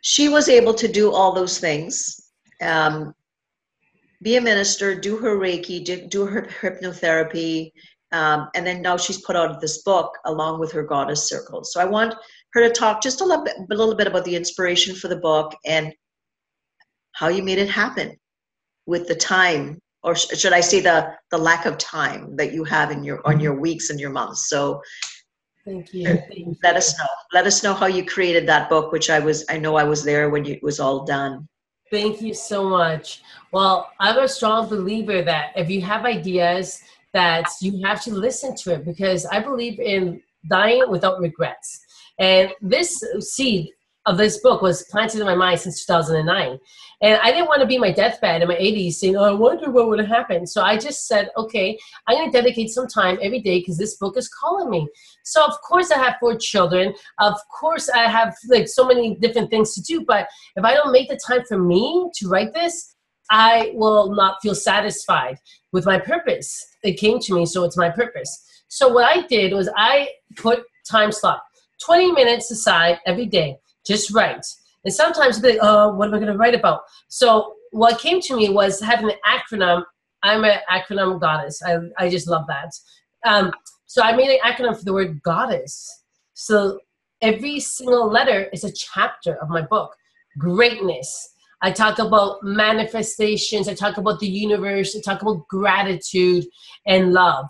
[0.00, 3.14] She was able to do all those things um,
[4.22, 7.72] be a minister, do her Reiki, do, do her hypnotherapy,
[8.12, 11.72] um, and then now she's put out this book along with her goddess circles.
[11.72, 12.14] So I want
[12.52, 15.16] her to talk just a little bit, a little bit about the inspiration for the
[15.16, 15.92] book and
[17.12, 18.16] how you made it happen
[18.86, 22.64] with the time, or sh- should I say the the lack of time that you
[22.64, 24.48] have in your on your weeks and your months.
[24.48, 24.82] So
[25.64, 26.06] Thank you.
[26.06, 26.56] Thank you.
[26.62, 27.06] let us know.
[27.32, 30.02] Let us know how you created that book, which I was I know I was
[30.02, 31.48] there when you, it was all done.
[31.92, 33.20] Thank you so much.
[33.52, 38.56] Well, I'm a strong believer that if you have ideas, that you have to listen
[38.56, 41.84] to it because I believe in dying without regrets.
[42.18, 43.72] And this seed
[44.06, 46.58] of this book was planted in my mind since 2009.
[47.02, 49.70] And I didn't want to be my deathbed in my 80s saying, oh, I wonder
[49.70, 50.46] what would happen.
[50.46, 53.96] So I just said, okay, I'm going to dedicate some time every day because this
[53.96, 54.88] book is calling me.
[55.24, 56.94] So of course I have four children.
[57.18, 60.04] Of course I have like so many different things to do.
[60.06, 62.94] But if I don't make the time for me to write this,
[63.30, 65.38] I will not feel satisfied
[65.72, 66.64] with my purpose.
[66.84, 68.44] It came to me, so it's my purpose.
[68.68, 71.42] So what I did was I put time slot,
[71.84, 74.46] 20 minutes aside every day just write.
[74.84, 76.82] And sometimes they, oh, what am I going to write about?
[77.08, 79.84] So what came to me was having an acronym.
[80.22, 81.62] I'm an acronym goddess.
[81.64, 82.72] I, I just love that.
[83.24, 83.52] Um,
[83.86, 86.04] so I made an acronym for the word goddess.
[86.34, 86.80] So
[87.20, 89.94] every single letter is a chapter of my book.
[90.38, 91.30] Greatness.
[91.60, 93.68] I talk about manifestations.
[93.68, 94.96] I talk about the universe.
[94.96, 96.44] I talk about gratitude
[96.86, 97.48] and love.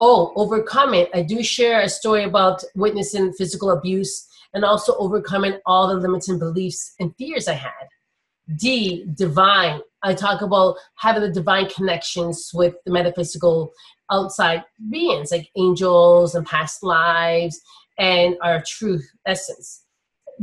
[0.00, 1.08] Oh, overcome it.
[1.14, 6.38] I do share a story about witnessing physical abuse and also overcoming all the limiting
[6.38, 7.72] beliefs and fears I had.
[8.56, 9.80] D, divine.
[10.02, 13.70] I talk about having the divine connections with the metaphysical
[14.10, 17.60] outside beings like angels and past lives
[17.98, 19.84] and our truth essence.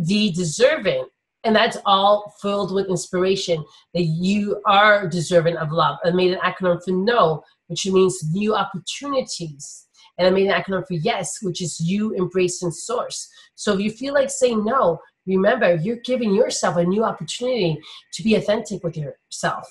[0.06, 1.06] D, deserving.
[1.44, 3.64] And that's all filled with inspiration
[3.94, 5.98] that you are deserving of love.
[6.04, 9.85] I made an acronym for no, which means new opportunities
[10.18, 13.28] and I made an acronym for yes, which is you embracing source.
[13.56, 17.80] So if you feel like saying no, remember you're giving yourself a new opportunity
[18.14, 19.68] to be authentic with yourself.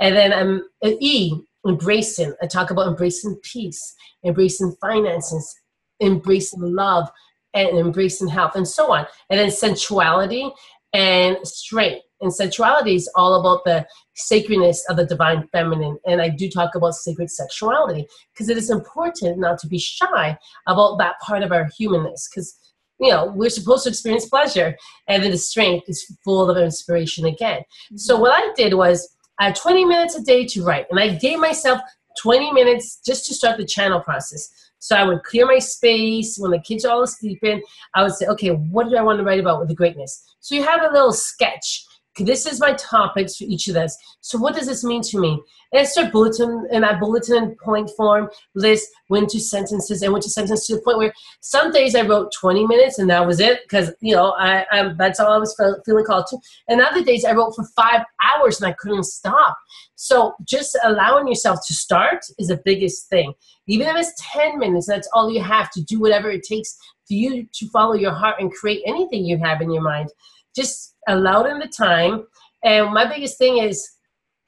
[0.00, 1.32] And then um, E,
[1.66, 2.34] embracing.
[2.42, 5.54] I talk about embracing peace, embracing finances,
[6.00, 7.10] embracing love,
[7.54, 9.06] and embracing health, and so on.
[9.30, 10.50] And then sensuality
[10.92, 16.28] and strength and sensuality is all about the sacredness of the divine feminine and i
[16.28, 21.14] do talk about sacred sexuality because it is important not to be shy about that
[21.20, 22.56] part of our humanness because
[22.98, 24.76] you know we're supposed to experience pleasure
[25.08, 27.96] and then the strength is full of inspiration again mm-hmm.
[27.96, 31.08] so what i did was i had 20 minutes a day to write and i
[31.08, 31.80] gave myself
[32.22, 36.50] 20 minutes just to start the channel process so I would clear my space when
[36.50, 37.62] the kids are all sleeping.
[37.94, 40.22] I would say, okay, what do I want to write about with the greatness?
[40.40, 41.84] So you have a little sketch
[42.18, 43.96] this is my topics for each of this.
[44.20, 45.40] So what does this mean to me?
[45.72, 50.30] And I bulletin in that bulletin point form list went to sentences and went to
[50.30, 53.60] sentences to the point where some days I wrote 20 minutes and that was it
[53.62, 56.38] because you know I, I, that's all I was feeling called to.
[56.68, 59.56] And other days I wrote for five hours and I couldn't stop.
[59.96, 63.34] So just allowing yourself to start is the biggest thing.
[63.66, 66.76] Even if it's 10 minutes, that's all you have to do whatever it takes
[67.06, 70.10] for you to follow your heart and create anything you have in your mind.
[70.56, 72.26] Just allow them the time.
[72.64, 73.88] And my biggest thing is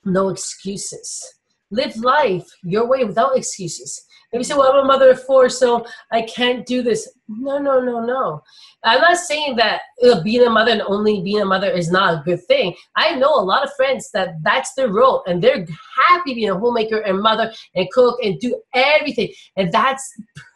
[0.05, 1.23] no excuses.
[1.71, 4.03] Live life your way without excuses.
[4.33, 7.11] Maybe say, well, I'm a mother of four, so I can't do this.
[7.29, 8.43] No, no, no, no.
[8.85, 12.15] I'm not saying that uh, being a mother and only being a mother is not
[12.15, 12.75] a good thing.
[12.95, 15.67] I know a lot of friends that that's their role and they're
[15.97, 19.33] happy being a homemaker and mother and cook and do everything.
[19.57, 20.07] And that's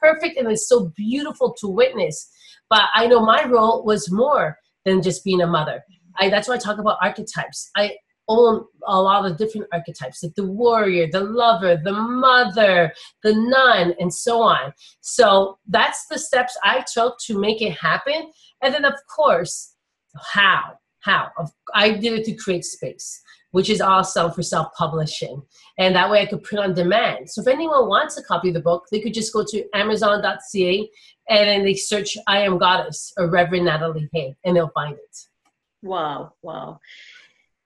[0.00, 2.30] perfect and it's so beautiful to witness.
[2.68, 5.82] But I know my role was more than just being a mother.
[6.18, 7.70] I, that's why I talk about archetypes.
[7.76, 7.96] I
[8.28, 13.94] own a lot of different archetypes like the warrior the lover the mother the nun
[13.98, 14.72] and so on.
[15.00, 18.30] So that's the steps i took to make it happen.
[18.62, 19.74] And then of course
[20.32, 20.62] how
[21.00, 21.30] how?
[21.74, 23.18] I did it to CreateSpace
[23.50, 25.42] which is awesome for self-publishing.
[25.78, 27.28] And that way i could print on demand.
[27.28, 30.88] So if anyone wants a copy of the book they could just go to amazon.ca
[31.28, 35.18] and then they search i am goddess or reverend natalie Haig and they'll find it
[35.82, 36.78] wow wow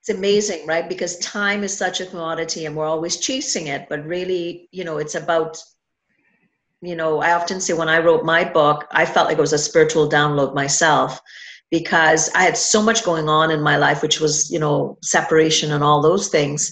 [0.06, 0.88] it's amazing, right?
[0.88, 4.98] Because time is such a commodity and we're always chasing it, but really, you know,
[4.98, 5.58] it's about,
[6.80, 9.52] you know, I often say when I wrote my book, I felt like it was
[9.52, 11.20] a spiritual download myself
[11.72, 15.72] because I had so much going on in my life, which was, you know, separation
[15.72, 16.70] and all those things.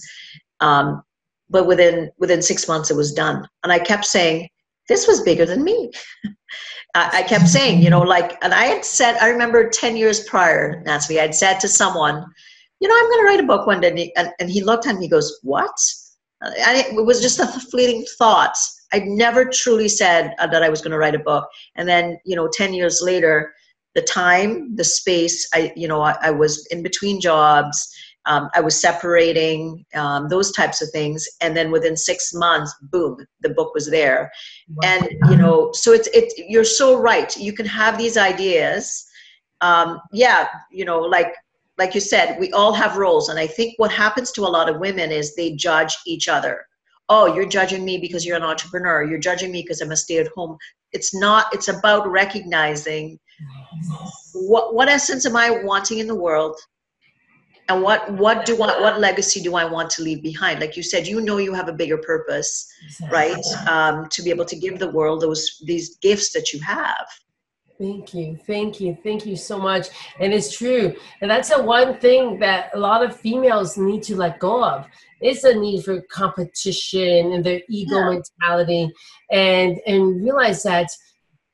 [0.61, 1.03] Um,
[1.49, 4.47] but within within six months, it was done, and I kept saying,
[4.87, 5.91] "This was bigger than me."
[6.95, 10.81] I, kept saying, you know, like, and I had said, I remember ten years prior,
[10.85, 12.25] Nancy, I'd said to someone,
[12.79, 13.89] you know, I'm going to write a book one day.
[13.89, 15.75] And he, and, and he looked at me, he goes, what?
[16.41, 18.55] And it was just a fleeting thought.
[18.93, 21.47] I'd never truly said uh, that I was going to write a book.
[21.75, 23.53] And then, you know, 10 years later,
[23.93, 27.93] the time, the space, I, you know, I, I was in between jobs.
[28.25, 31.27] Um, I was separating, um, those types of things.
[31.41, 34.31] And then within six months, boom, the book was there.
[34.69, 34.89] Wow.
[34.89, 37.35] And, you know, so it's, it, you're so right.
[37.37, 39.05] You can have these ideas.
[39.61, 41.33] Um, yeah, you know, like
[41.77, 43.29] like you said, we all have roles.
[43.29, 46.65] And I think what happens to a lot of women is they judge each other.
[47.09, 49.03] Oh, you're judging me because you're an entrepreneur.
[49.03, 50.57] You're judging me because I'm a stay at home.
[50.91, 53.19] It's not, it's about recognizing
[54.33, 56.55] what, what essence am I wanting in the world?
[57.67, 60.59] And what, what do I, what legacy do I want to leave behind?
[60.59, 62.71] Like you said, you know, you have a bigger purpose,
[63.09, 63.43] right?
[63.67, 67.07] Um, to be able to give the world those, these gifts that you have.
[67.77, 68.37] Thank you.
[68.47, 68.97] Thank you.
[69.03, 69.87] Thank you so much.
[70.19, 70.95] And it's true.
[71.21, 74.85] And that's the one thing that a lot of females need to let go of.
[75.19, 78.19] It's a need for competition and their ego yeah.
[78.41, 78.93] mentality
[79.31, 80.87] and and realize that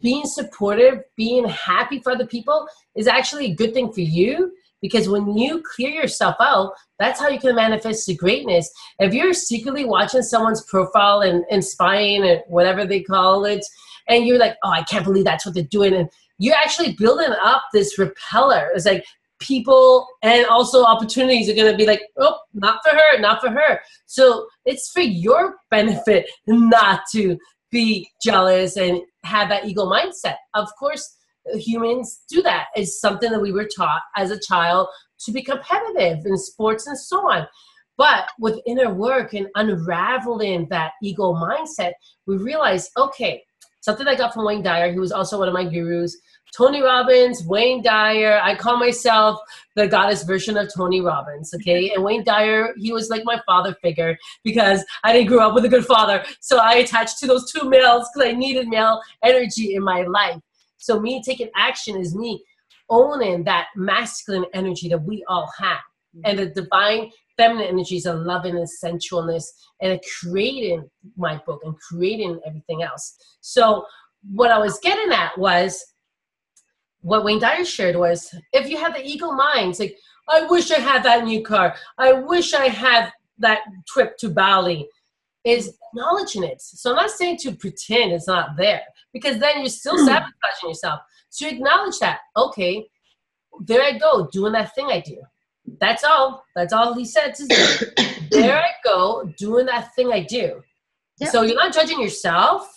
[0.02, 4.52] being supportive, being happy for other people is actually a good thing for you
[4.82, 8.70] because when you clear yourself out, that's how you can manifest the greatness.
[9.00, 13.66] If you're secretly watching someone's profile and, and spying and whatever they call it,
[14.08, 15.94] and you're like, oh, I can't believe that's what they're doing.
[15.94, 18.72] And you're actually building up this repeller.
[18.74, 19.06] It's like
[19.40, 23.50] people and also opportunities are going to be like, oh, not for her, not for
[23.50, 23.80] her.
[24.06, 27.38] So it's for your benefit not to
[27.72, 30.36] be jealous and have that ego mindset.
[30.54, 31.18] Of course,
[31.54, 32.68] humans do that.
[32.76, 34.88] It's something that we were taught as a child
[35.26, 37.48] to be competitive in sports and so on.
[37.98, 41.94] But with inner work and unraveling that ego mindset,
[42.26, 43.44] we realize, okay,
[43.82, 46.18] something I got from Wayne Dyer, who was also one of my gurus.
[46.56, 48.40] Tony Robbins, Wayne Dyer.
[48.44, 49.40] I call myself
[49.76, 51.92] the goddess version of Tony Robbins, okay?
[51.96, 55.66] And Wayne Dyer, he was like my father figure because I didn't grow up with
[55.66, 56.24] a good father.
[56.42, 60.42] So I attached to those two males because I needed male energy in my life.
[60.82, 62.44] So me taking action is me
[62.90, 65.78] owning that masculine energy that we all have.
[66.16, 66.22] Mm-hmm.
[66.26, 69.46] And the divine feminine energies of loving and sensualness
[69.82, 73.16] and creating my book and creating everything else.
[73.40, 73.86] So
[74.34, 75.86] what I was getting at was
[77.02, 79.98] what Wayne Dyer shared was if you have the ego mind, like,
[80.30, 81.76] I wish I had that new car.
[81.98, 84.88] I wish I had that trip to Bali.
[85.44, 86.62] Is acknowledging it.
[86.62, 88.84] So I'm not saying to pretend it's not there
[89.14, 90.06] because then you're still hmm.
[90.06, 91.02] sabotaging yourself.
[91.30, 92.88] So you acknowledge that, okay,
[93.62, 95.18] there I go, doing that thing I do.
[95.80, 96.44] That's all.
[96.56, 98.06] That's all he said to do.
[98.32, 100.62] there I go, doing that thing I do.
[101.20, 101.30] Yep.
[101.30, 102.68] So you're not judging yourself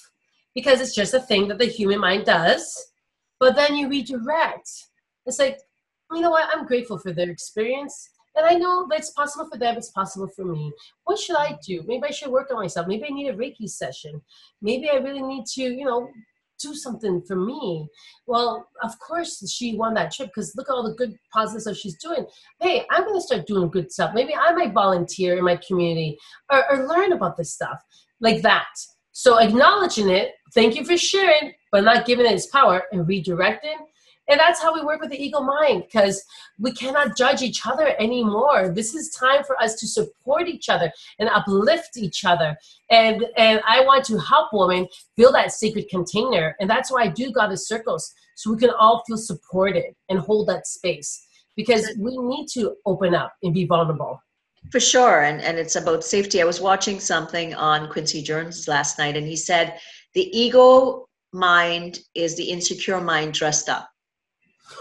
[0.55, 2.93] because it's just a thing that the human mind does.
[3.41, 4.70] But then you redirect.
[5.26, 5.59] It's like,
[6.12, 6.49] you know what?
[6.55, 8.11] I'm grateful for their experience.
[8.37, 10.72] And I know that it's possible for them, it's possible for me.
[11.05, 11.85] What should I do?
[11.87, 12.87] Maybe I should work on myself.
[12.89, 14.20] Maybe I need a Reiki session.
[14.61, 16.09] Maybe I really need to, you know,
[16.61, 17.89] do something for me.
[18.26, 21.76] Well, of course she won that trip because look at all the good positive stuff
[21.76, 22.26] she's doing.
[22.61, 24.12] Hey, I'm going to start doing good stuff.
[24.14, 26.16] Maybe I might volunteer in my community
[26.51, 27.80] or, or learn about this stuff
[28.20, 28.66] like that.
[29.12, 33.76] So acknowledging it, thank you for sharing, but not giving it its power and redirecting
[34.29, 36.25] and that's how we work with the ego mind because
[36.59, 38.70] we cannot judge each other anymore.
[38.70, 42.57] This is time for us to support each other and uplift each other.
[42.91, 46.57] And and I want to help women build that sacred container.
[46.59, 48.14] And that's why I do goddess circles.
[48.37, 51.27] So we can all feel supported and hold that space.
[51.55, 54.20] Because we need to open up and be vulnerable.
[54.72, 55.22] For sure.
[55.22, 56.41] And and it's about safety.
[56.41, 59.79] I was watching something on Quincy Jones last night and he said
[60.14, 63.91] the ego mind is the insecure mind dressed up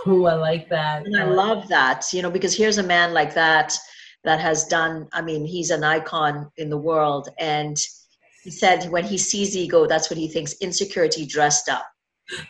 [0.05, 1.05] Oh, I like that.
[1.05, 3.73] And I love that, you know, because here's a man like that
[4.23, 5.07] that has done.
[5.13, 7.77] I mean, he's an icon in the world, and
[8.43, 11.85] he said when he sees ego, that's what he thinks: insecurity dressed up.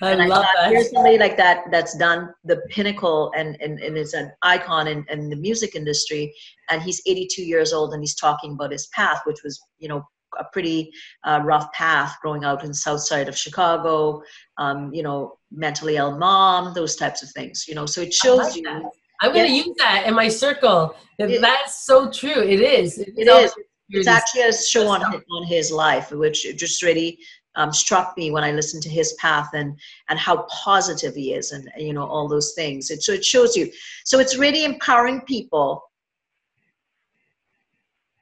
[0.02, 0.70] I and love I thought, that.
[0.70, 5.06] here's somebody like that that's done the pinnacle and, and, and is an icon in,
[5.10, 6.34] in the music industry.
[6.70, 10.08] And he's 82 years old and he's talking about his path, which was, you know,
[10.40, 10.92] a pretty
[11.24, 14.22] uh, rough path growing out in the south side of Chicago,
[14.58, 17.86] um, you know, mentally ill mom, those types of things, you know.
[17.86, 18.64] So it shows like you.
[18.64, 18.82] that.
[19.22, 20.96] I'm going to use that in my circle.
[21.20, 22.42] It- That's so true.
[22.42, 22.98] It is.
[22.98, 23.56] It always- is.
[23.90, 27.20] It's actually a show on his, on his life, which just really
[27.56, 29.78] um, struck me when I listened to his path and
[30.10, 32.90] and how positive he is, and you know all those things.
[32.90, 33.72] It so it shows you.
[34.06, 35.84] So it's really empowering people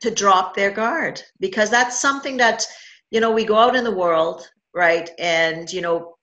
[0.01, 2.65] to drop their guard because that's something that
[3.11, 6.15] you know we go out in the world, right, and you know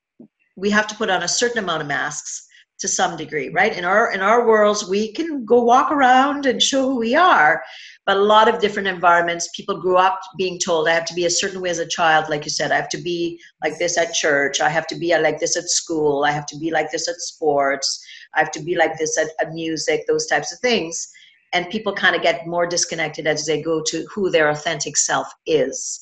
[0.56, 2.46] we have to put on a certain amount of masks
[2.80, 3.76] to some degree, right?
[3.76, 7.62] In our in our worlds, we can go walk around and show who we are,
[8.08, 11.26] but a lot of different environments people grew up being told i have to be
[11.26, 13.98] a certain way as a child like you said i have to be like this
[13.98, 16.90] at church i have to be like this at school i have to be like
[16.90, 18.02] this at sports
[18.34, 21.08] i have to be like this at, at music those types of things
[21.52, 25.28] and people kind of get more disconnected as they go to who their authentic self
[25.46, 26.00] is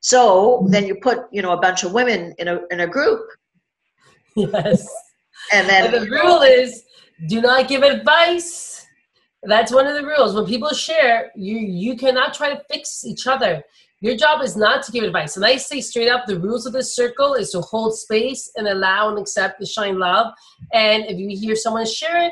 [0.00, 0.70] so mm-hmm.
[0.72, 3.20] then you put you know a bunch of women in a in a group
[4.38, 4.88] Yes.
[5.52, 6.84] and then And the rule is
[7.28, 8.86] do not give advice.
[9.42, 10.34] That's one of the rules.
[10.34, 13.62] When people share, you you cannot try to fix each other.
[14.00, 15.36] Your job is not to give advice.
[15.36, 18.68] And I say straight up, the rules of this circle is to hold space and
[18.68, 20.32] allow and accept the shine love.
[20.72, 22.30] And if you hear someone sharing,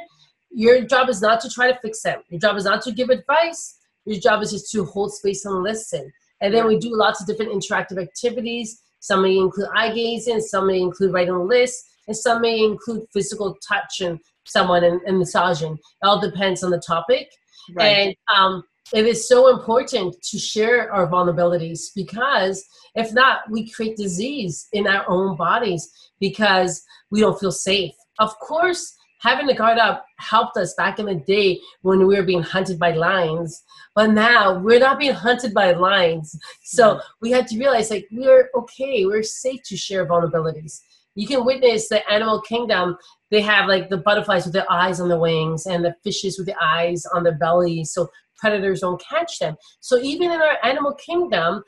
[0.50, 2.20] your job is not to try to fix them.
[2.28, 3.78] Your job is not to give advice.
[4.04, 6.12] Your job is just to hold space and listen.
[6.40, 8.82] And then we do lots of different interactive activities.
[9.00, 13.06] Some may include eye gazing, some may include writing a list, and some may include
[13.12, 15.74] physical touch and someone and, and massaging.
[15.74, 17.30] It all depends on the topic.
[17.74, 17.84] right.
[17.84, 23.96] And um, it is so important to share our vulnerabilities because if not, we create
[23.96, 25.90] disease in our own bodies
[26.20, 27.92] because we don't feel safe.
[28.18, 32.22] Of course, having the guard up helped us back in the day when we were
[32.22, 33.62] being hunted by lions,
[33.94, 36.38] but now we're not being hunted by lions.
[36.62, 40.80] So we had to realize like we're okay, we're safe to share vulnerabilities.
[41.14, 42.98] You can witness the animal kingdom
[43.30, 46.46] they have like the butterflies with their eyes on the wings and the fishes with
[46.46, 50.94] the eyes on their belly so predators don't catch them so even in our animal
[50.94, 51.62] kingdom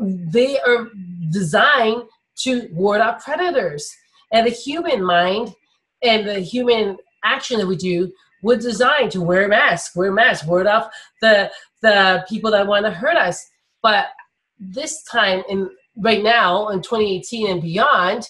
[0.00, 0.88] they are
[1.30, 2.02] designed
[2.36, 3.90] to ward off predators
[4.32, 5.54] and the human mind
[6.02, 10.12] and the human action that we do were designed to wear a mask wear a
[10.12, 10.90] mask ward off
[11.20, 11.50] the
[11.82, 13.44] the people that want to hurt us.
[13.82, 14.06] But
[14.58, 18.24] this time in right now in 2018 and beyond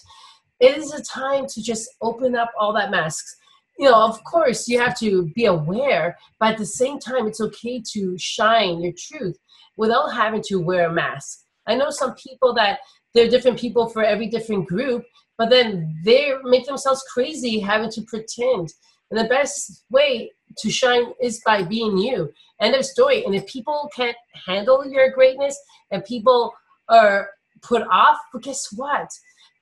[0.59, 3.35] it is a time to just open up all that masks.
[3.77, 7.41] You know of course you have to be aware but at the same time it's
[7.41, 9.37] okay to shine your truth
[9.77, 11.39] without having to wear a mask.
[11.65, 12.79] I know some people that
[13.13, 15.05] they're different people for every different group
[15.37, 18.73] but then they make themselves crazy having to pretend
[19.11, 22.31] and the best way to shine is by being you
[22.61, 25.57] end of story and if people can't handle your greatness
[25.91, 26.53] and people
[26.89, 27.29] are
[27.61, 29.09] put off but guess what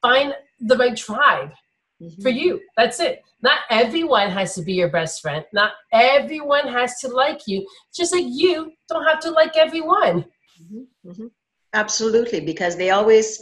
[0.01, 1.51] find the right tribe
[2.01, 2.21] Mhm.
[2.23, 2.59] for you.
[2.75, 3.21] That's it.
[3.43, 5.45] Not everyone has to be your best friend.
[5.53, 7.67] Not everyone has to like you.
[7.93, 10.25] Just like you don't have to like everyone.
[10.59, 11.31] Mhm, mhm.
[11.73, 13.39] Absolutely, because they always,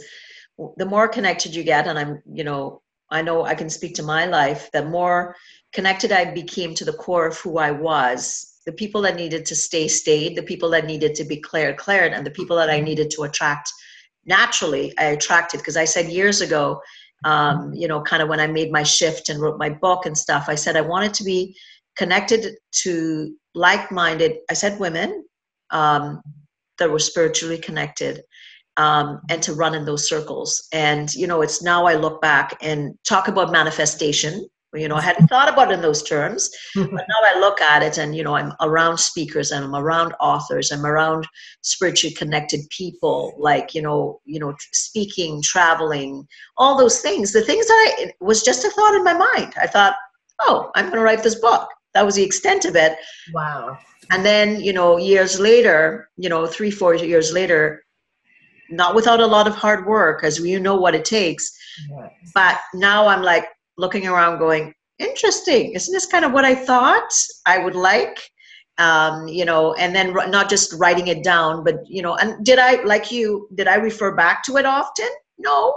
[0.76, 4.02] the more connected you get, and I'm, you know, I know I can speak to
[4.02, 5.34] my life, the more
[5.72, 8.58] connected I became to the core of who I was.
[8.66, 10.36] The people that needed to stay, stayed.
[10.36, 12.12] The people that needed to be cleared, cleared.
[12.12, 13.72] And the people that I needed to attract
[14.26, 15.58] naturally, I attracted.
[15.58, 16.80] Because I said years ago,
[17.24, 20.16] um, you know, kind of when I made my shift and wrote my book and
[20.16, 21.56] stuff, I said I wanted to be
[21.96, 25.24] connected to like minded, I said women
[25.70, 26.22] um,
[26.78, 28.22] that were spiritually connected
[28.80, 30.66] um, and to run in those circles.
[30.72, 34.48] And, you know, it's now I look back and talk about manifestation.
[34.72, 37.82] You know, I hadn't thought about it in those terms, but now I look at
[37.82, 41.26] it and, you know, I'm around speakers and I'm around authors, I'm around
[41.62, 46.26] spiritually connected people, like, you know, you know, speaking, traveling,
[46.56, 47.32] all those things.
[47.32, 49.52] The things that I, it was just a thought in my mind.
[49.60, 49.96] I thought,
[50.40, 51.68] oh, I'm going to write this book.
[51.92, 52.96] That was the extent of it
[53.34, 53.76] wow.
[54.12, 57.82] and then you know years later you know three four years later
[58.70, 61.50] not without a lot of hard work as you know what it takes.
[62.34, 63.46] But now i'm like
[63.76, 65.72] looking around going interesting.
[65.72, 67.12] Isn't this kind of what i thought
[67.46, 68.18] i would like?
[68.78, 72.42] Um, you know and then r- not just writing it down but you know and
[72.42, 75.08] did i like you did i refer back to it often?
[75.38, 75.74] No.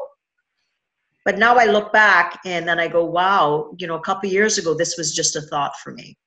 [1.25, 4.57] But now i look back and then i go wow you know a couple years
[4.57, 6.17] ago this was just a thought for me.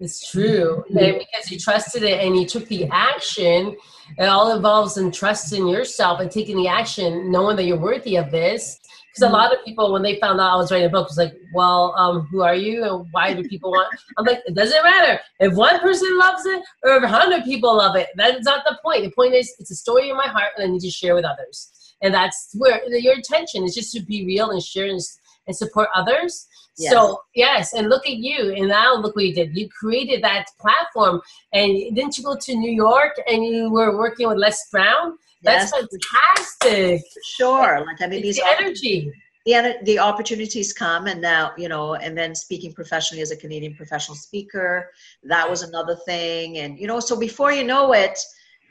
[0.00, 0.84] It's true.
[0.88, 3.76] And because you trusted it and you took the action,
[4.18, 8.30] it all involves in trusting yourself and taking the action, knowing that you're worthy of
[8.30, 8.78] this.
[9.08, 11.18] Because a lot of people, when they found out I was writing a book, was
[11.18, 13.88] like, "Well, um, who are you, and why do people want?"
[14.18, 17.76] I'm like, "It doesn't matter if one person loves it or if a hundred people
[17.76, 18.08] love it.
[18.16, 19.04] That's not the point.
[19.04, 21.24] The point is, it's a story in my heart, and I need to share with
[21.24, 21.94] others.
[22.02, 25.00] And that's where your intention is just to be real and share and,
[25.46, 26.48] and support others.
[26.76, 26.92] Yes.
[26.92, 29.56] So yes, and look at you, and now look what you did.
[29.56, 31.20] You created that platform,
[31.52, 35.16] and didn't you go to New York and you were working with Les Brown?
[35.42, 35.86] That's yes.
[36.02, 37.02] fantastic.
[37.24, 39.12] Sure, like I mean, these the energy.
[39.46, 43.74] The, the opportunities come and now you know and then speaking professionally as a canadian
[43.74, 44.90] professional speaker
[45.22, 48.18] that was another thing and you know so before you know it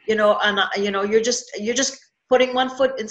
[0.07, 3.07] you know and you know you're just you're just putting one foot in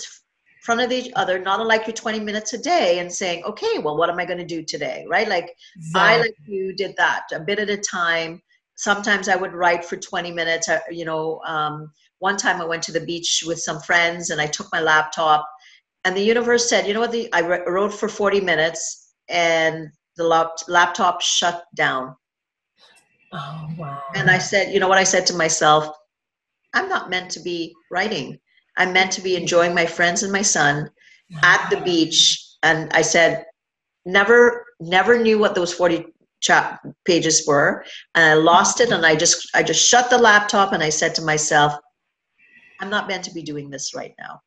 [0.62, 3.96] front of each other, not unlike your 20 minutes a day, and saying, okay, well,
[3.96, 5.04] what am I going to do today?
[5.08, 5.28] Right?
[5.28, 6.00] Like exactly.
[6.00, 8.40] I, like you, did that a bit at a time.
[8.76, 10.68] Sometimes I would write for 20 minutes.
[10.90, 11.90] You know, um,
[12.20, 15.48] one time I went to the beach with some friends and I took my laptop,
[16.04, 17.12] and the universe said, you know what?
[17.12, 22.14] The, I wrote for 40 minutes, and the lap, laptop shut down.
[23.32, 24.00] Oh, wow.
[24.14, 25.88] And I said, you know what I said to myself?
[26.74, 28.38] I'm not meant to be writing.
[28.76, 30.90] I'm meant to be enjoying my friends and my son
[31.42, 32.42] at the beach.
[32.62, 33.44] And I said,
[34.04, 36.06] never, never knew what those 40
[36.40, 37.84] chat pages were.
[38.14, 38.90] And I lost it.
[38.90, 41.74] And I just, I just shut the laptop and I said to myself,
[42.80, 44.40] I'm not meant to be doing this right now.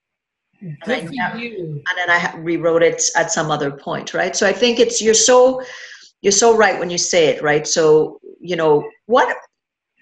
[0.61, 4.35] And, I, and then I rewrote it at some other point, right?
[4.35, 5.61] So I think it's you're so
[6.21, 7.67] you're so right when you say it, right?
[7.67, 9.35] So you know what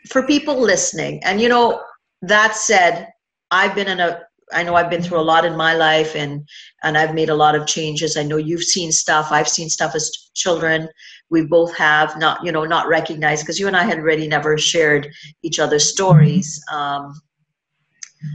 [0.08, 1.82] for people listening, and you know
[2.22, 3.13] that said,
[3.54, 6.48] I've been in a I know I've been through a lot in my life and
[6.84, 8.18] and I've made a lot of changes.
[8.18, 9.32] I know you've seen stuff.
[9.32, 10.90] I've seen stuff as children.
[11.30, 14.58] We both have not, you know, not recognized because you and I had already never
[14.58, 15.08] shared
[15.44, 16.62] each other's stories.
[16.72, 17.14] Um,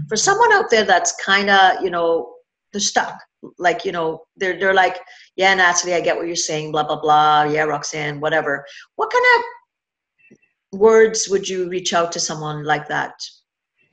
[0.08, 2.34] for someone out there that's kind of, you know,
[2.72, 3.18] they're stuck.
[3.58, 4.98] Like, you know, they're they're like,
[5.36, 7.44] yeah, Natalie, I get what you're saying, blah blah blah.
[7.44, 8.64] Yeah, Roxanne, whatever.
[8.96, 13.14] What kind of words would you reach out to someone like that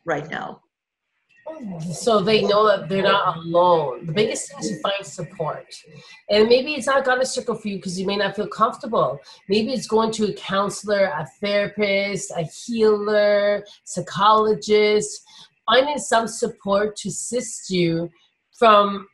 [0.06, 0.62] right now?
[1.94, 4.08] So they know that they're not alone.
[4.08, 5.68] The biggest thing is to find support.
[6.30, 9.20] And maybe it's not goddess circle for you because you may not feel comfortable.
[9.48, 15.24] Maybe it's going to a counselor, a therapist, a healer, psychologist,
[15.68, 18.10] finding some support to assist you
[18.58, 19.08] from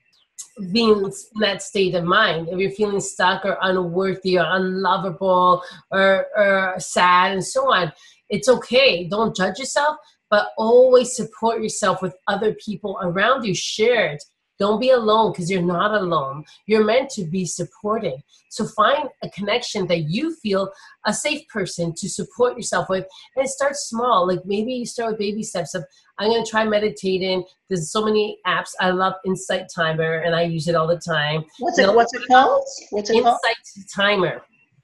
[0.72, 2.50] being in that state of mind.
[2.50, 7.92] If you're feeling stuck or unworthy or unlovable or, or sad and so on,
[8.30, 9.08] it's okay.
[9.08, 9.98] Don't judge yourself
[10.32, 13.54] but always support yourself with other people around you.
[13.54, 14.24] Share it.
[14.58, 16.46] Don't be alone because you're not alone.
[16.68, 18.22] You're meant to be supported.
[18.50, 20.72] So find a connection that you feel
[21.06, 24.28] a safe person to support yourself with and start small.
[24.28, 25.84] Like maybe you start with baby steps of
[26.20, 27.44] I'm gonna try meditating.
[27.70, 28.70] There's so many apps.
[28.80, 31.44] I love Insight Timer and I use it all the time.
[31.58, 32.64] What's it what's it called?
[32.92, 33.88] What's it Insight called?
[33.96, 34.42] Timer.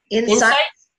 [0.09, 0.33] Insight?
[0.33, 0.55] Insight?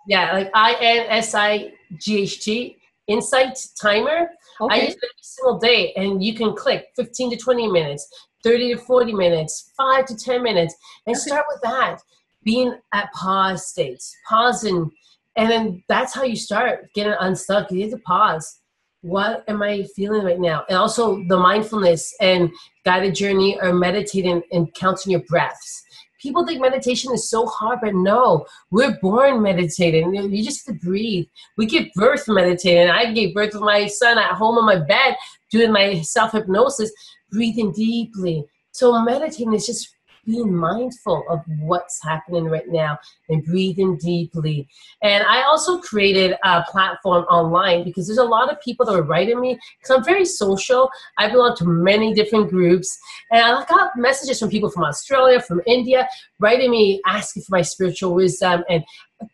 [0.07, 2.76] Yeah, like I N S I G H T.
[3.09, 4.28] Insight Timer.
[4.61, 4.74] Okay.
[4.74, 8.09] I use it every single day, and you can click 15 to 20 minutes,
[8.44, 10.74] 30 to 40 minutes, 5 to 10 minutes,
[11.06, 11.20] and okay.
[11.20, 11.98] start with that.
[12.44, 14.90] Being at pause states, pausing,
[15.36, 17.70] and then that's how you start getting unstuck.
[17.70, 18.61] You need to pause.
[19.02, 20.64] What am I feeling right now?
[20.68, 22.50] And also the mindfulness and
[22.84, 25.84] guided journey or meditating and counting your breaths
[26.20, 30.14] people think meditation is so hard, but no, we're born meditating.
[30.14, 31.26] You just have to breathe.
[31.56, 32.90] We give birth meditating.
[32.90, 35.16] I gave birth to my son at home on my bed
[35.50, 36.92] doing my self hypnosis,
[37.30, 38.44] breathing deeply.
[38.72, 39.94] So meditating is just
[40.29, 42.99] being mindful of what's happening right now
[43.31, 44.68] and breathing deeply.
[45.03, 49.03] And I also created a platform online because there's a lot of people that are
[49.03, 50.91] writing me because I'm very social.
[51.16, 52.97] I belong to many different groups.
[53.33, 56.07] And I got messages from people from Australia, from India,
[56.39, 58.85] writing me asking for my spiritual wisdom and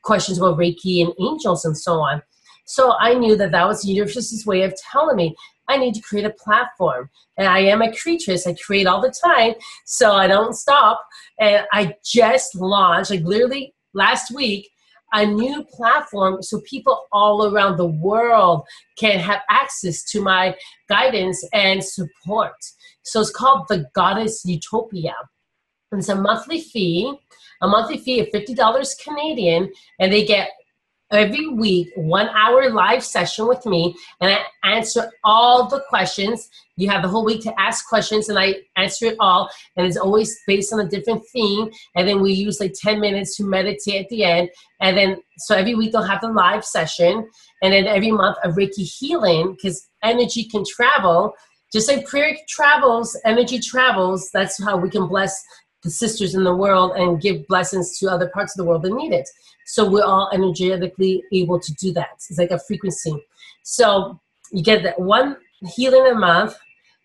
[0.02, 2.22] questions about Reiki and angels and so on.
[2.66, 5.36] So I knew that that was the universe's way of telling me
[5.68, 7.10] I need to create a platform.
[7.36, 8.46] And I am a creatress.
[8.46, 9.54] I create all the time,
[9.84, 11.00] so I don't stop.
[11.38, 14.68] And I just launched, like literally last week,
[15.12, 18.62] a new platform so people all around the world
[18.98, 20.56] can have access to my
[20.88, 22.54] guidance and support.
[23.04, 25.14] So it's called the Goddess Utopia.
[25.92, 27.16] It's a monthly fee,
[27.62, 30.50] a monthly fee of $50 Canadian, and they get
[31.12, 34.38] every week one hour live session with me and i
[34.76, 36.48] answer all the questions.
[36.76, 39.96] You have the whole week to ask questions and i answer it all and it's
[39.96, 44.04] always based on a different theme and then we use like 10 minutes to meditate
[44.04, 44.48] at the end
[44.80, 47.28] and then so every week they'll have the live session
[47.62, 51.32] and then every month a reiki healing because energy can travel.
[51.72, 55.42] Just like prayer travels energy travels that's how we can bless
[55.84, 58.92] the sisters in the world and give blessings to other parts of the world that
[58.92, 59.28] need it.
[59.66, 62.08] So we're all energetically able to do that.
[62.14, 63.14] It's like a frequency.
[63.62, 64.20] So
[64.50, 65.36] you get that one
[65.76, 66.56] healing a month,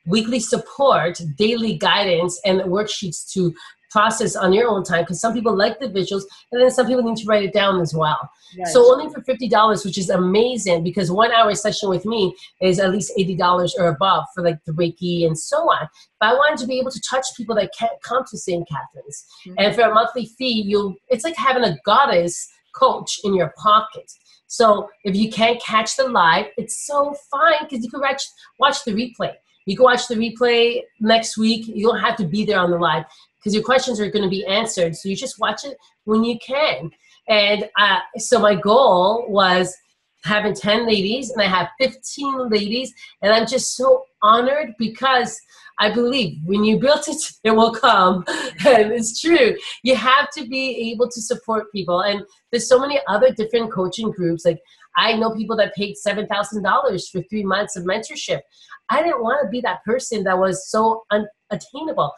[0.05, 3.53] weekly support, daily guidance, and worksheets to
[3.89, 7.03] process on your own time because some people like the visuals and then some people
[7.03, 8.29] need to write it down as well.
[8.57, 8.67] Right.
[8.67, 12.91] So only for $50, which is amazing because one hour session with me is at
[12.91, 15.87] least $80 or above for like the Reiki and so on.
[16.19, 18.67] But I wanted to be able to touch people that can't come to St.
[18.67, 19.25] Catharines.
[19.47, 19.55] Mm-hmm.
[19.57, 24.11] And for a monthly fee, you'll, it's like having a goddess coach in your pocket.
[24.47, 28.23] So if you can't catch the live, it's so fine because you can watch,
[28.57, 29.33] watch the replay.
[29.65, 31.67] You can watch the replay next week.
[31.67, 33.05] You don't have to be there on the live
[33.39, 34.95] because your questions are going to be answered.
[34.95, 36.91] So you just watch it when you can.
[37.27, 39.75] And uh, so my goal was
[40.23, 45.39] having 10 ladies, and I have 15 ladies, and I'm just so honored because
[45.79, 48.25] I believe when you built it, it will come.
[48.27, 49.55] and it's true.
[49.83, 52.01] You have to be able to support people.
[52.01, 52.21] And
[52.51, 54.45] there's so many other different coaching groups.
[54.45, 54.59] Like
[54.97, 58.41] I know people that paid $7,000 for three months of mentorship.
[58.89, 62.11] I didn't want to be that person that was so unattainable.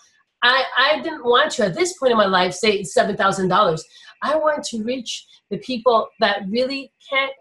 [0.44, 3.82] I, I didn't want to at this point in my life say $7,000.
[4.24, 7.34] I want to reach the people that really can't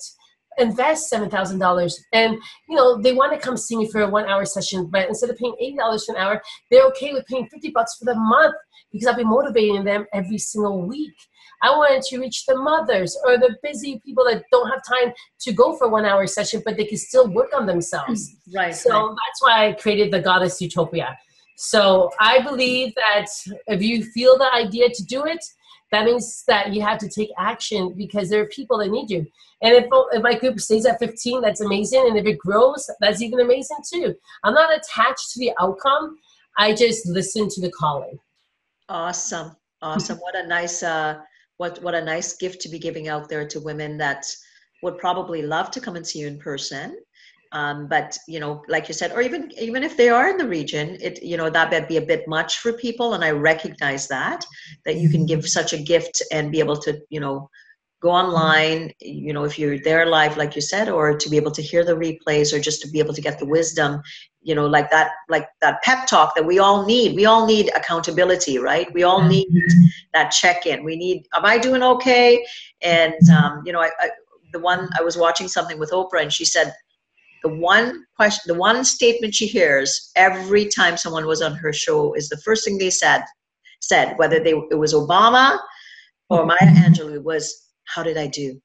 [0.59, 2.37] invest $7,000 and
[2.69, 5.31] you know they want to come see me for a one hour session but instead
[5.31, 8.57] of paying $80 an hour they're okay with paying 50 bucks for the month
[8.93, 11.15] because I'll be motivating them every single week.
[11.63, 15.53] I wanted to reach the mothers or the busy people that don't have time to
[15.53, 18.31] go for one hour session, but they can still work on themselves.
[18.49, 18.75] Mm, right.
[18.75, 19.09] So right.
[19.09, 21.17] that's why I created the Goddess Utopia.
[21.63, 23.27] So I believe that
[23.67, 25.45] if you feel the idea to do it,
[25.93, 29.27] that means that you have to take action because there are people that need you.
[29.61, 32.07] And if, if my group stays at 15, that's amazing.
[32.09, 34.15] And if it grows, that's even amazing too.
[34.43, 36.17] I'm not attached to the outcome.
[36.57, 38.19] I just listen to the calling.
[38.89, 39.55] Awesome.
[39.83, 40.17] Awesome.
[40.17, 41.19] what a nice, uh,
[41.59, 44.25] what, what a nice gift to be giving out there to women that
[44.83, 46.97] would probably love to come and see you in person
[47.53, 50.47] um, but you know like you said or even even if they are in the
[50.47, 54.07] region it you know that would be a bit much for people and i recognize
[54.09, 54.45] that
[54.85, 57.49] that you can give such a gift and be able to you know
[58.01, 61.51] go online you know if you're there live like you said or to be able
[61.51, 64.01] to hear the replays or just to be able to get the wisdom
[64.43, 67.15] you know like that like that pep talk that we all need.
[67.15, 68.93] We all need accountability right?
[68.95, 69.49] We all need
[70.15, 70.83] that check-in.
[70.85, 72.45] We need am i doing okay?
[72.83, 74.11] And um, you know I, I
[74.53, 76.75] the one i was watching something with oprah and she said
[77.43, 82.13] the one question the one statement she hears every time someone was on her show
[82.15, 83.23] is the first thing they said
[83.81, 85.59] said whether they it was obama
[86.29, 88.61] or maya angelou was how did i do?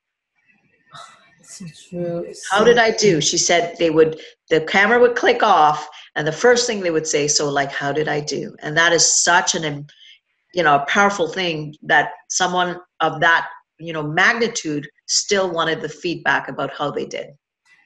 [1.41, 2.33] So true.
[2.51, 3.21] How did i do?
[3.21, 4.19] She said they would
[4.49, 7.91] the camera would click off and the first thing they would say so like how
[7.91, 8.55] did i do?
[8.61, 9.87] And that is such an
[10.53, 13.47] you know a powerful thing that someone of that
[13.79, 17.27] you know magnitude still wanted the feedback about how they did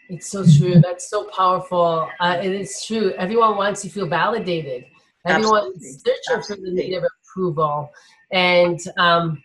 [0.09, 0.79] it's so true.
[0.79, 2.09] That's so powerful.
[2.19, 3.13] Uh, it is true.
[3.13, 4.85] Everyone wants to feel validated.
[5.25, 7.91] Everyone is searching for the need of approval.
[8.31, 9.41] And um,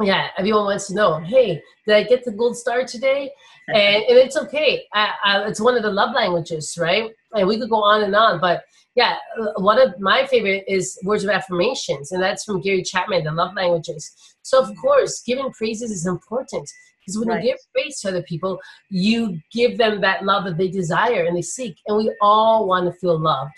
[0.00, 3.30] yeah, everyone wants to know, hey, did I get the gold star today?
[3.68, 4.84] And, and it's okay.
[4.92, 7.10] I, I, it's one of the love languages, right?
[7.32, 9.16] And we could go on and on, but yeah,
[9.56, 13.52] one of my favorite is words of affirmations, and that's from Gary Chapman, the love
[13.56, 14.12] languages.
[14.42, 16.70] So of course, giving praises is important
[17.04, 17.44] because when right.
[17.44, 18.58] you give praise to other people,
[18.90, 21.76] you give them that love that they desire and they seek.
[21.86, 23.52] And we all want to feel loved.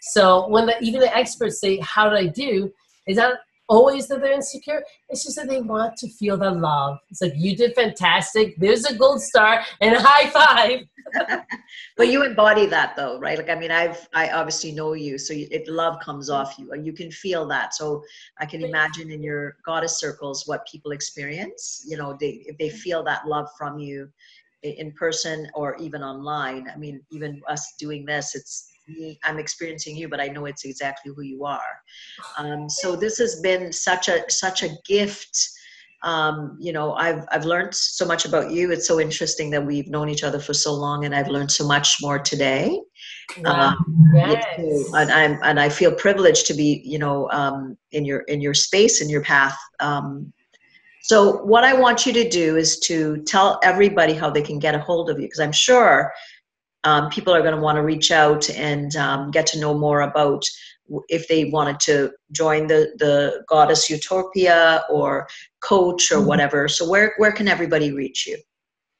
[0.00, 2.72] So when the, even the experts say, How did I do?
[3.06, 3.34] Is that
[3.68, 4.82] always that they're insecure.
[5.08, 6.98] It's just that they want to feel the love.
[7.10, 8.54] It's like you did fantastic.
[8.58, 11.44] There's a gold star and a high five.
[11.96, 13.38] but you embody that though, right?
[13.38, 16.72] Like I mean, I've I obviously know you, so you, it love comes off you,
[16.72, 17.74] and you can feel that.
[17.74, 18.02] So
[18.38, 21.84] I can imagine in your goddess circles what people experience.
[21.86, 24.10] You know, they if they feel that love from you
[24.62, 26.68] in person or even online.
[26.72, 30.64] I mean, even us doing this, it's me, I'm experiencing you, but I know it's
[30.64, 31.82] exactly who you are.
[32.38, 35.36] Um, so this has been such a such a gift.
[36.02, 38.70] Um, you know, I've I've learned so much about you.
[38.70, 41.66] It's so interesting that we've known each other for so long, and I've learned so
[41.66, 42.78] much more today.
[43.38, 43.74] Wow.
[43.78, 44.60] Um, yes.
[44.94, 48.54] and I'm and I feel privileged to be, you know, um, in your in your
[48.54, 49.58] space in your path.
[49.80, 50.32] Um,
[51.00, 54.74] So, what I want you to do is to tell everybody how they can get
[54.74, 56.12] a hold of you, because I'm sure
[56.86, 60.02] um, people are going to want to reach out and um, get to know more
[60.02, 60.42] about
[61.08, 65.26] if they wanted to join the the goddess utopia or
[65.60, 66.28] coach or mm-hmm.
[66.28, 66.68] whatever.
[66.68, 68.38] So where where can everybody reach you?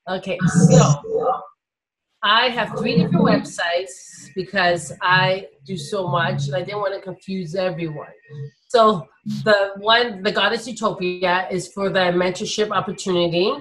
[0.08, 1.42] Okay so
[2.22, 7.00] i have three different websites because i do so much and i didn't want to
[7.00, 8.16] confuse everyone.
[8.68, 9.06] So
[9.44, 13.52] the one the goddess utopia is for the mentorship opportunity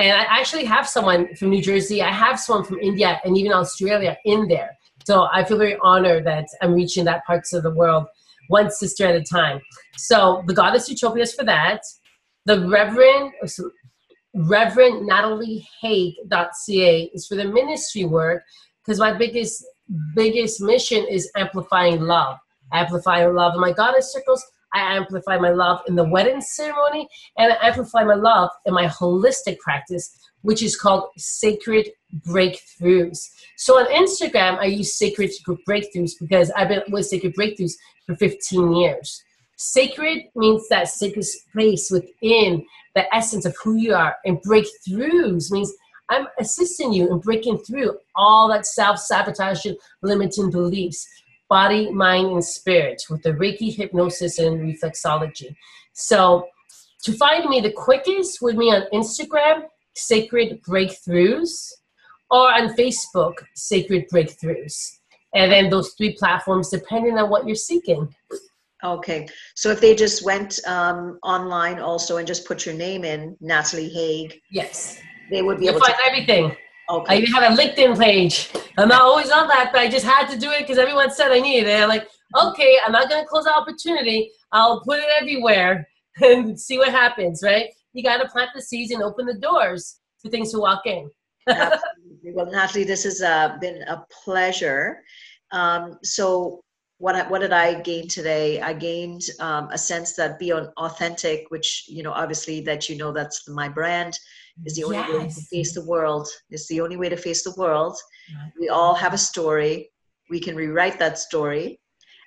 [0.00, 3.52] and I actually have someone from New Jersey, I have someone from India and even
[3.52, 4.70] Australia in there.
[5.04, 8.06] So I feel very honored that I'm reaching that parts of the world
[8.48, 9.60] one sister at a time.
[9.96, 11.82] So the Goddess Utopia is for that.
[12.46, 13.32] The Reverend
[14.34, 18.42] Reverend Natalie Haig.ca is for the ministry work
[18.82, 19.64] because my biggest
[20.14, 22.38] biggest mission is amplifying love.
[22.72, 27.52] Amplifying love in my goddess circles I amplify my love in the wedding ceremony, and
[27.52, 31.90] I amplify my love in my holistic practice, which is called Sacred
[32.26, 33.18] Breakthroughs.
[33.56, 35.30] So on Instagram, I use Sacred
[35.68, 37.74] Breakthroughs because I've been with Sacred Breakthroughs
[38.06, 39.22] for 15 years.
[39.56, 42.64] Sacred means that sacred space within
[42.94, 45.72] the essence of who you are, and breakthroughs means
[46.08, 49.64] I'm assisting you in breaking through all that self sabotage
[50.02, 51.06] limiting beliefs
[51.50, 55.54] body, mind, and spirit with the Reiki hypnosis and reflexology.
[55.92, 56.46] So
[57.02, 61.72] to find me the quickest would be on Instagram, Sacred Breakthroughs,
[62.30, 64.98] or on Facebook, Sacred Breakthroughs.
[65.34, 68.08] And then those three platforms, depending on what you're seeking.
[68.82, 73.36] Okay, so if they just went um, online also and just put your name in,
[73.40, 74.40] Natalie Haig.
[74.50, 74.98] Yes.
[75.30, 76.56] They would be You'll able find to everything.
[76.90, 77.14] Okay.
[77.14, 78.50] I even have a LinkedIn page.
[78.76, 81.30] I'm not always on that, but I just had to do it because everyone said
[81.30, 81.80] I needed it.
[81.80, 82.08] I'm like,
[82.42, 84.32] okay, I'm not going to close the opportunity.
[84.50, 85.86] I'll put it everywhere
[86.20, 87.68] and see what happens, right?
[87.92, 91.08] You got to plant the seeds and open the doors for things to walk in.
[91.48, 92.32] Absolutely.
[92.34, 95.02] Well, Natalie, this has uh, been a pleasure.
[95.52, 96.60] Um, so,
[96.98, 98.60] what I, what did I gain today?
[98.60, 103.10] I gained um, a sense that be authentic, which you know, obviously, that you know
[103.10, 104.18] that's my brand
[104.64, 105.10] is the only yes.
[105.10, 106.28] way to face the world.
[106.50, 107.96] It's the only way to face the world.
[108.58, 109.90] We all have a story.
[110.28, 111.80] We can rewrite that story.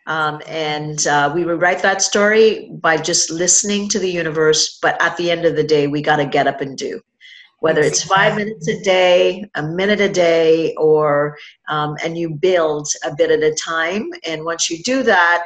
[0.06, 4.80] Um, and uh, we rewrite that story by just listening to the universe.
[4.82, 7.00] But at the end of the day, we got to get up and do.
[7.60, 11.38] Whether it's five minutes a day, a minute a day, or
[11.70, 14.10] um, and you build a bit at a time.
[14.28, 15.46] And once you do that,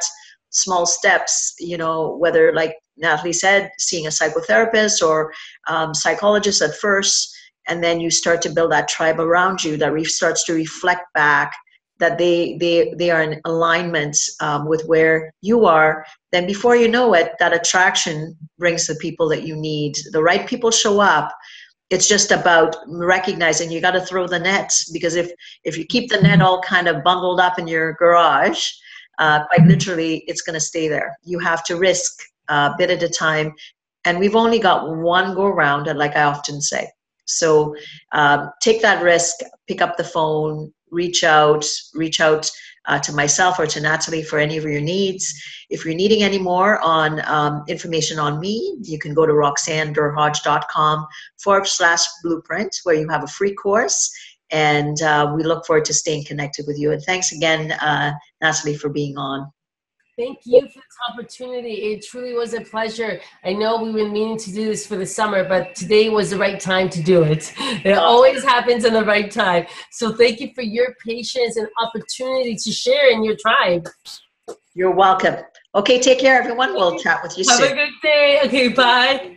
[0.50, 5.32] small steps, you know, whether like Natalie said, seeing a psychotherapist or
[5.66, 7.34] um, psychologist at first,
[7.66, 11.02] and then you start to build that tribe around you that re- starts to reflect
[11.14, 11.52] back
[11.98, 16.04] that they they they are in alignment um, with where you are.
[16.32, 19.96] Then before you know it, that attraction brings the people that you need.
[20.12, 21.34] The right people show up.
[21.90, 25.30] It's just about recognizing you got to throw the net because if
[25.64, 28.70] if you keep the net all kind of bundled up in your garage,
[29.18, 31.16] uh, quite literally, it's going to stay there.
[31.24, 33.52] You have to risk a bit at a time.
[34.04, 36.88] And we've only got one go round, like I often say.
[37.26, 37.76] So
[38.12, 39.36] um, take that risk,
[39.66, 42.50] pick up the phone, reach out, reach out
[42.86, 45.32] uh, to myself or to Natalie for any of your needs.
[45.68, 51.06] If you're needing any more on um, information on me, you can go to roxannederhodge.com
[51.38, 54.10] forward slash blueprint, where you have a free course.
[54.50, 56.92] And uh, we look forward to staying connected with you.
[56.92, 59.52] And thanks again, uh, Natalie, for being on.
[60.18, 61.92] Thank you for this opportunity.
[61.92, 63.20] It truly was a pleasure.
[63.44, 66.38] I know we've been meaning to do this for the summer, but today was the
[66.38, 67.54] right time to do it.
[67.84, 69.66] It always happens in the right time.
[69.92, 73.88] So thank you for your patience and opportunity to share in your tribe.
[74.74, 75.36] You're welcome.
[75.76, 76.74] Okay, take care, everyone.
[76.74, 77.68] We'll chat with you Have soon.
[77.68, 78.40] Have a good day.
[78.44, 79.36] Okay, bye.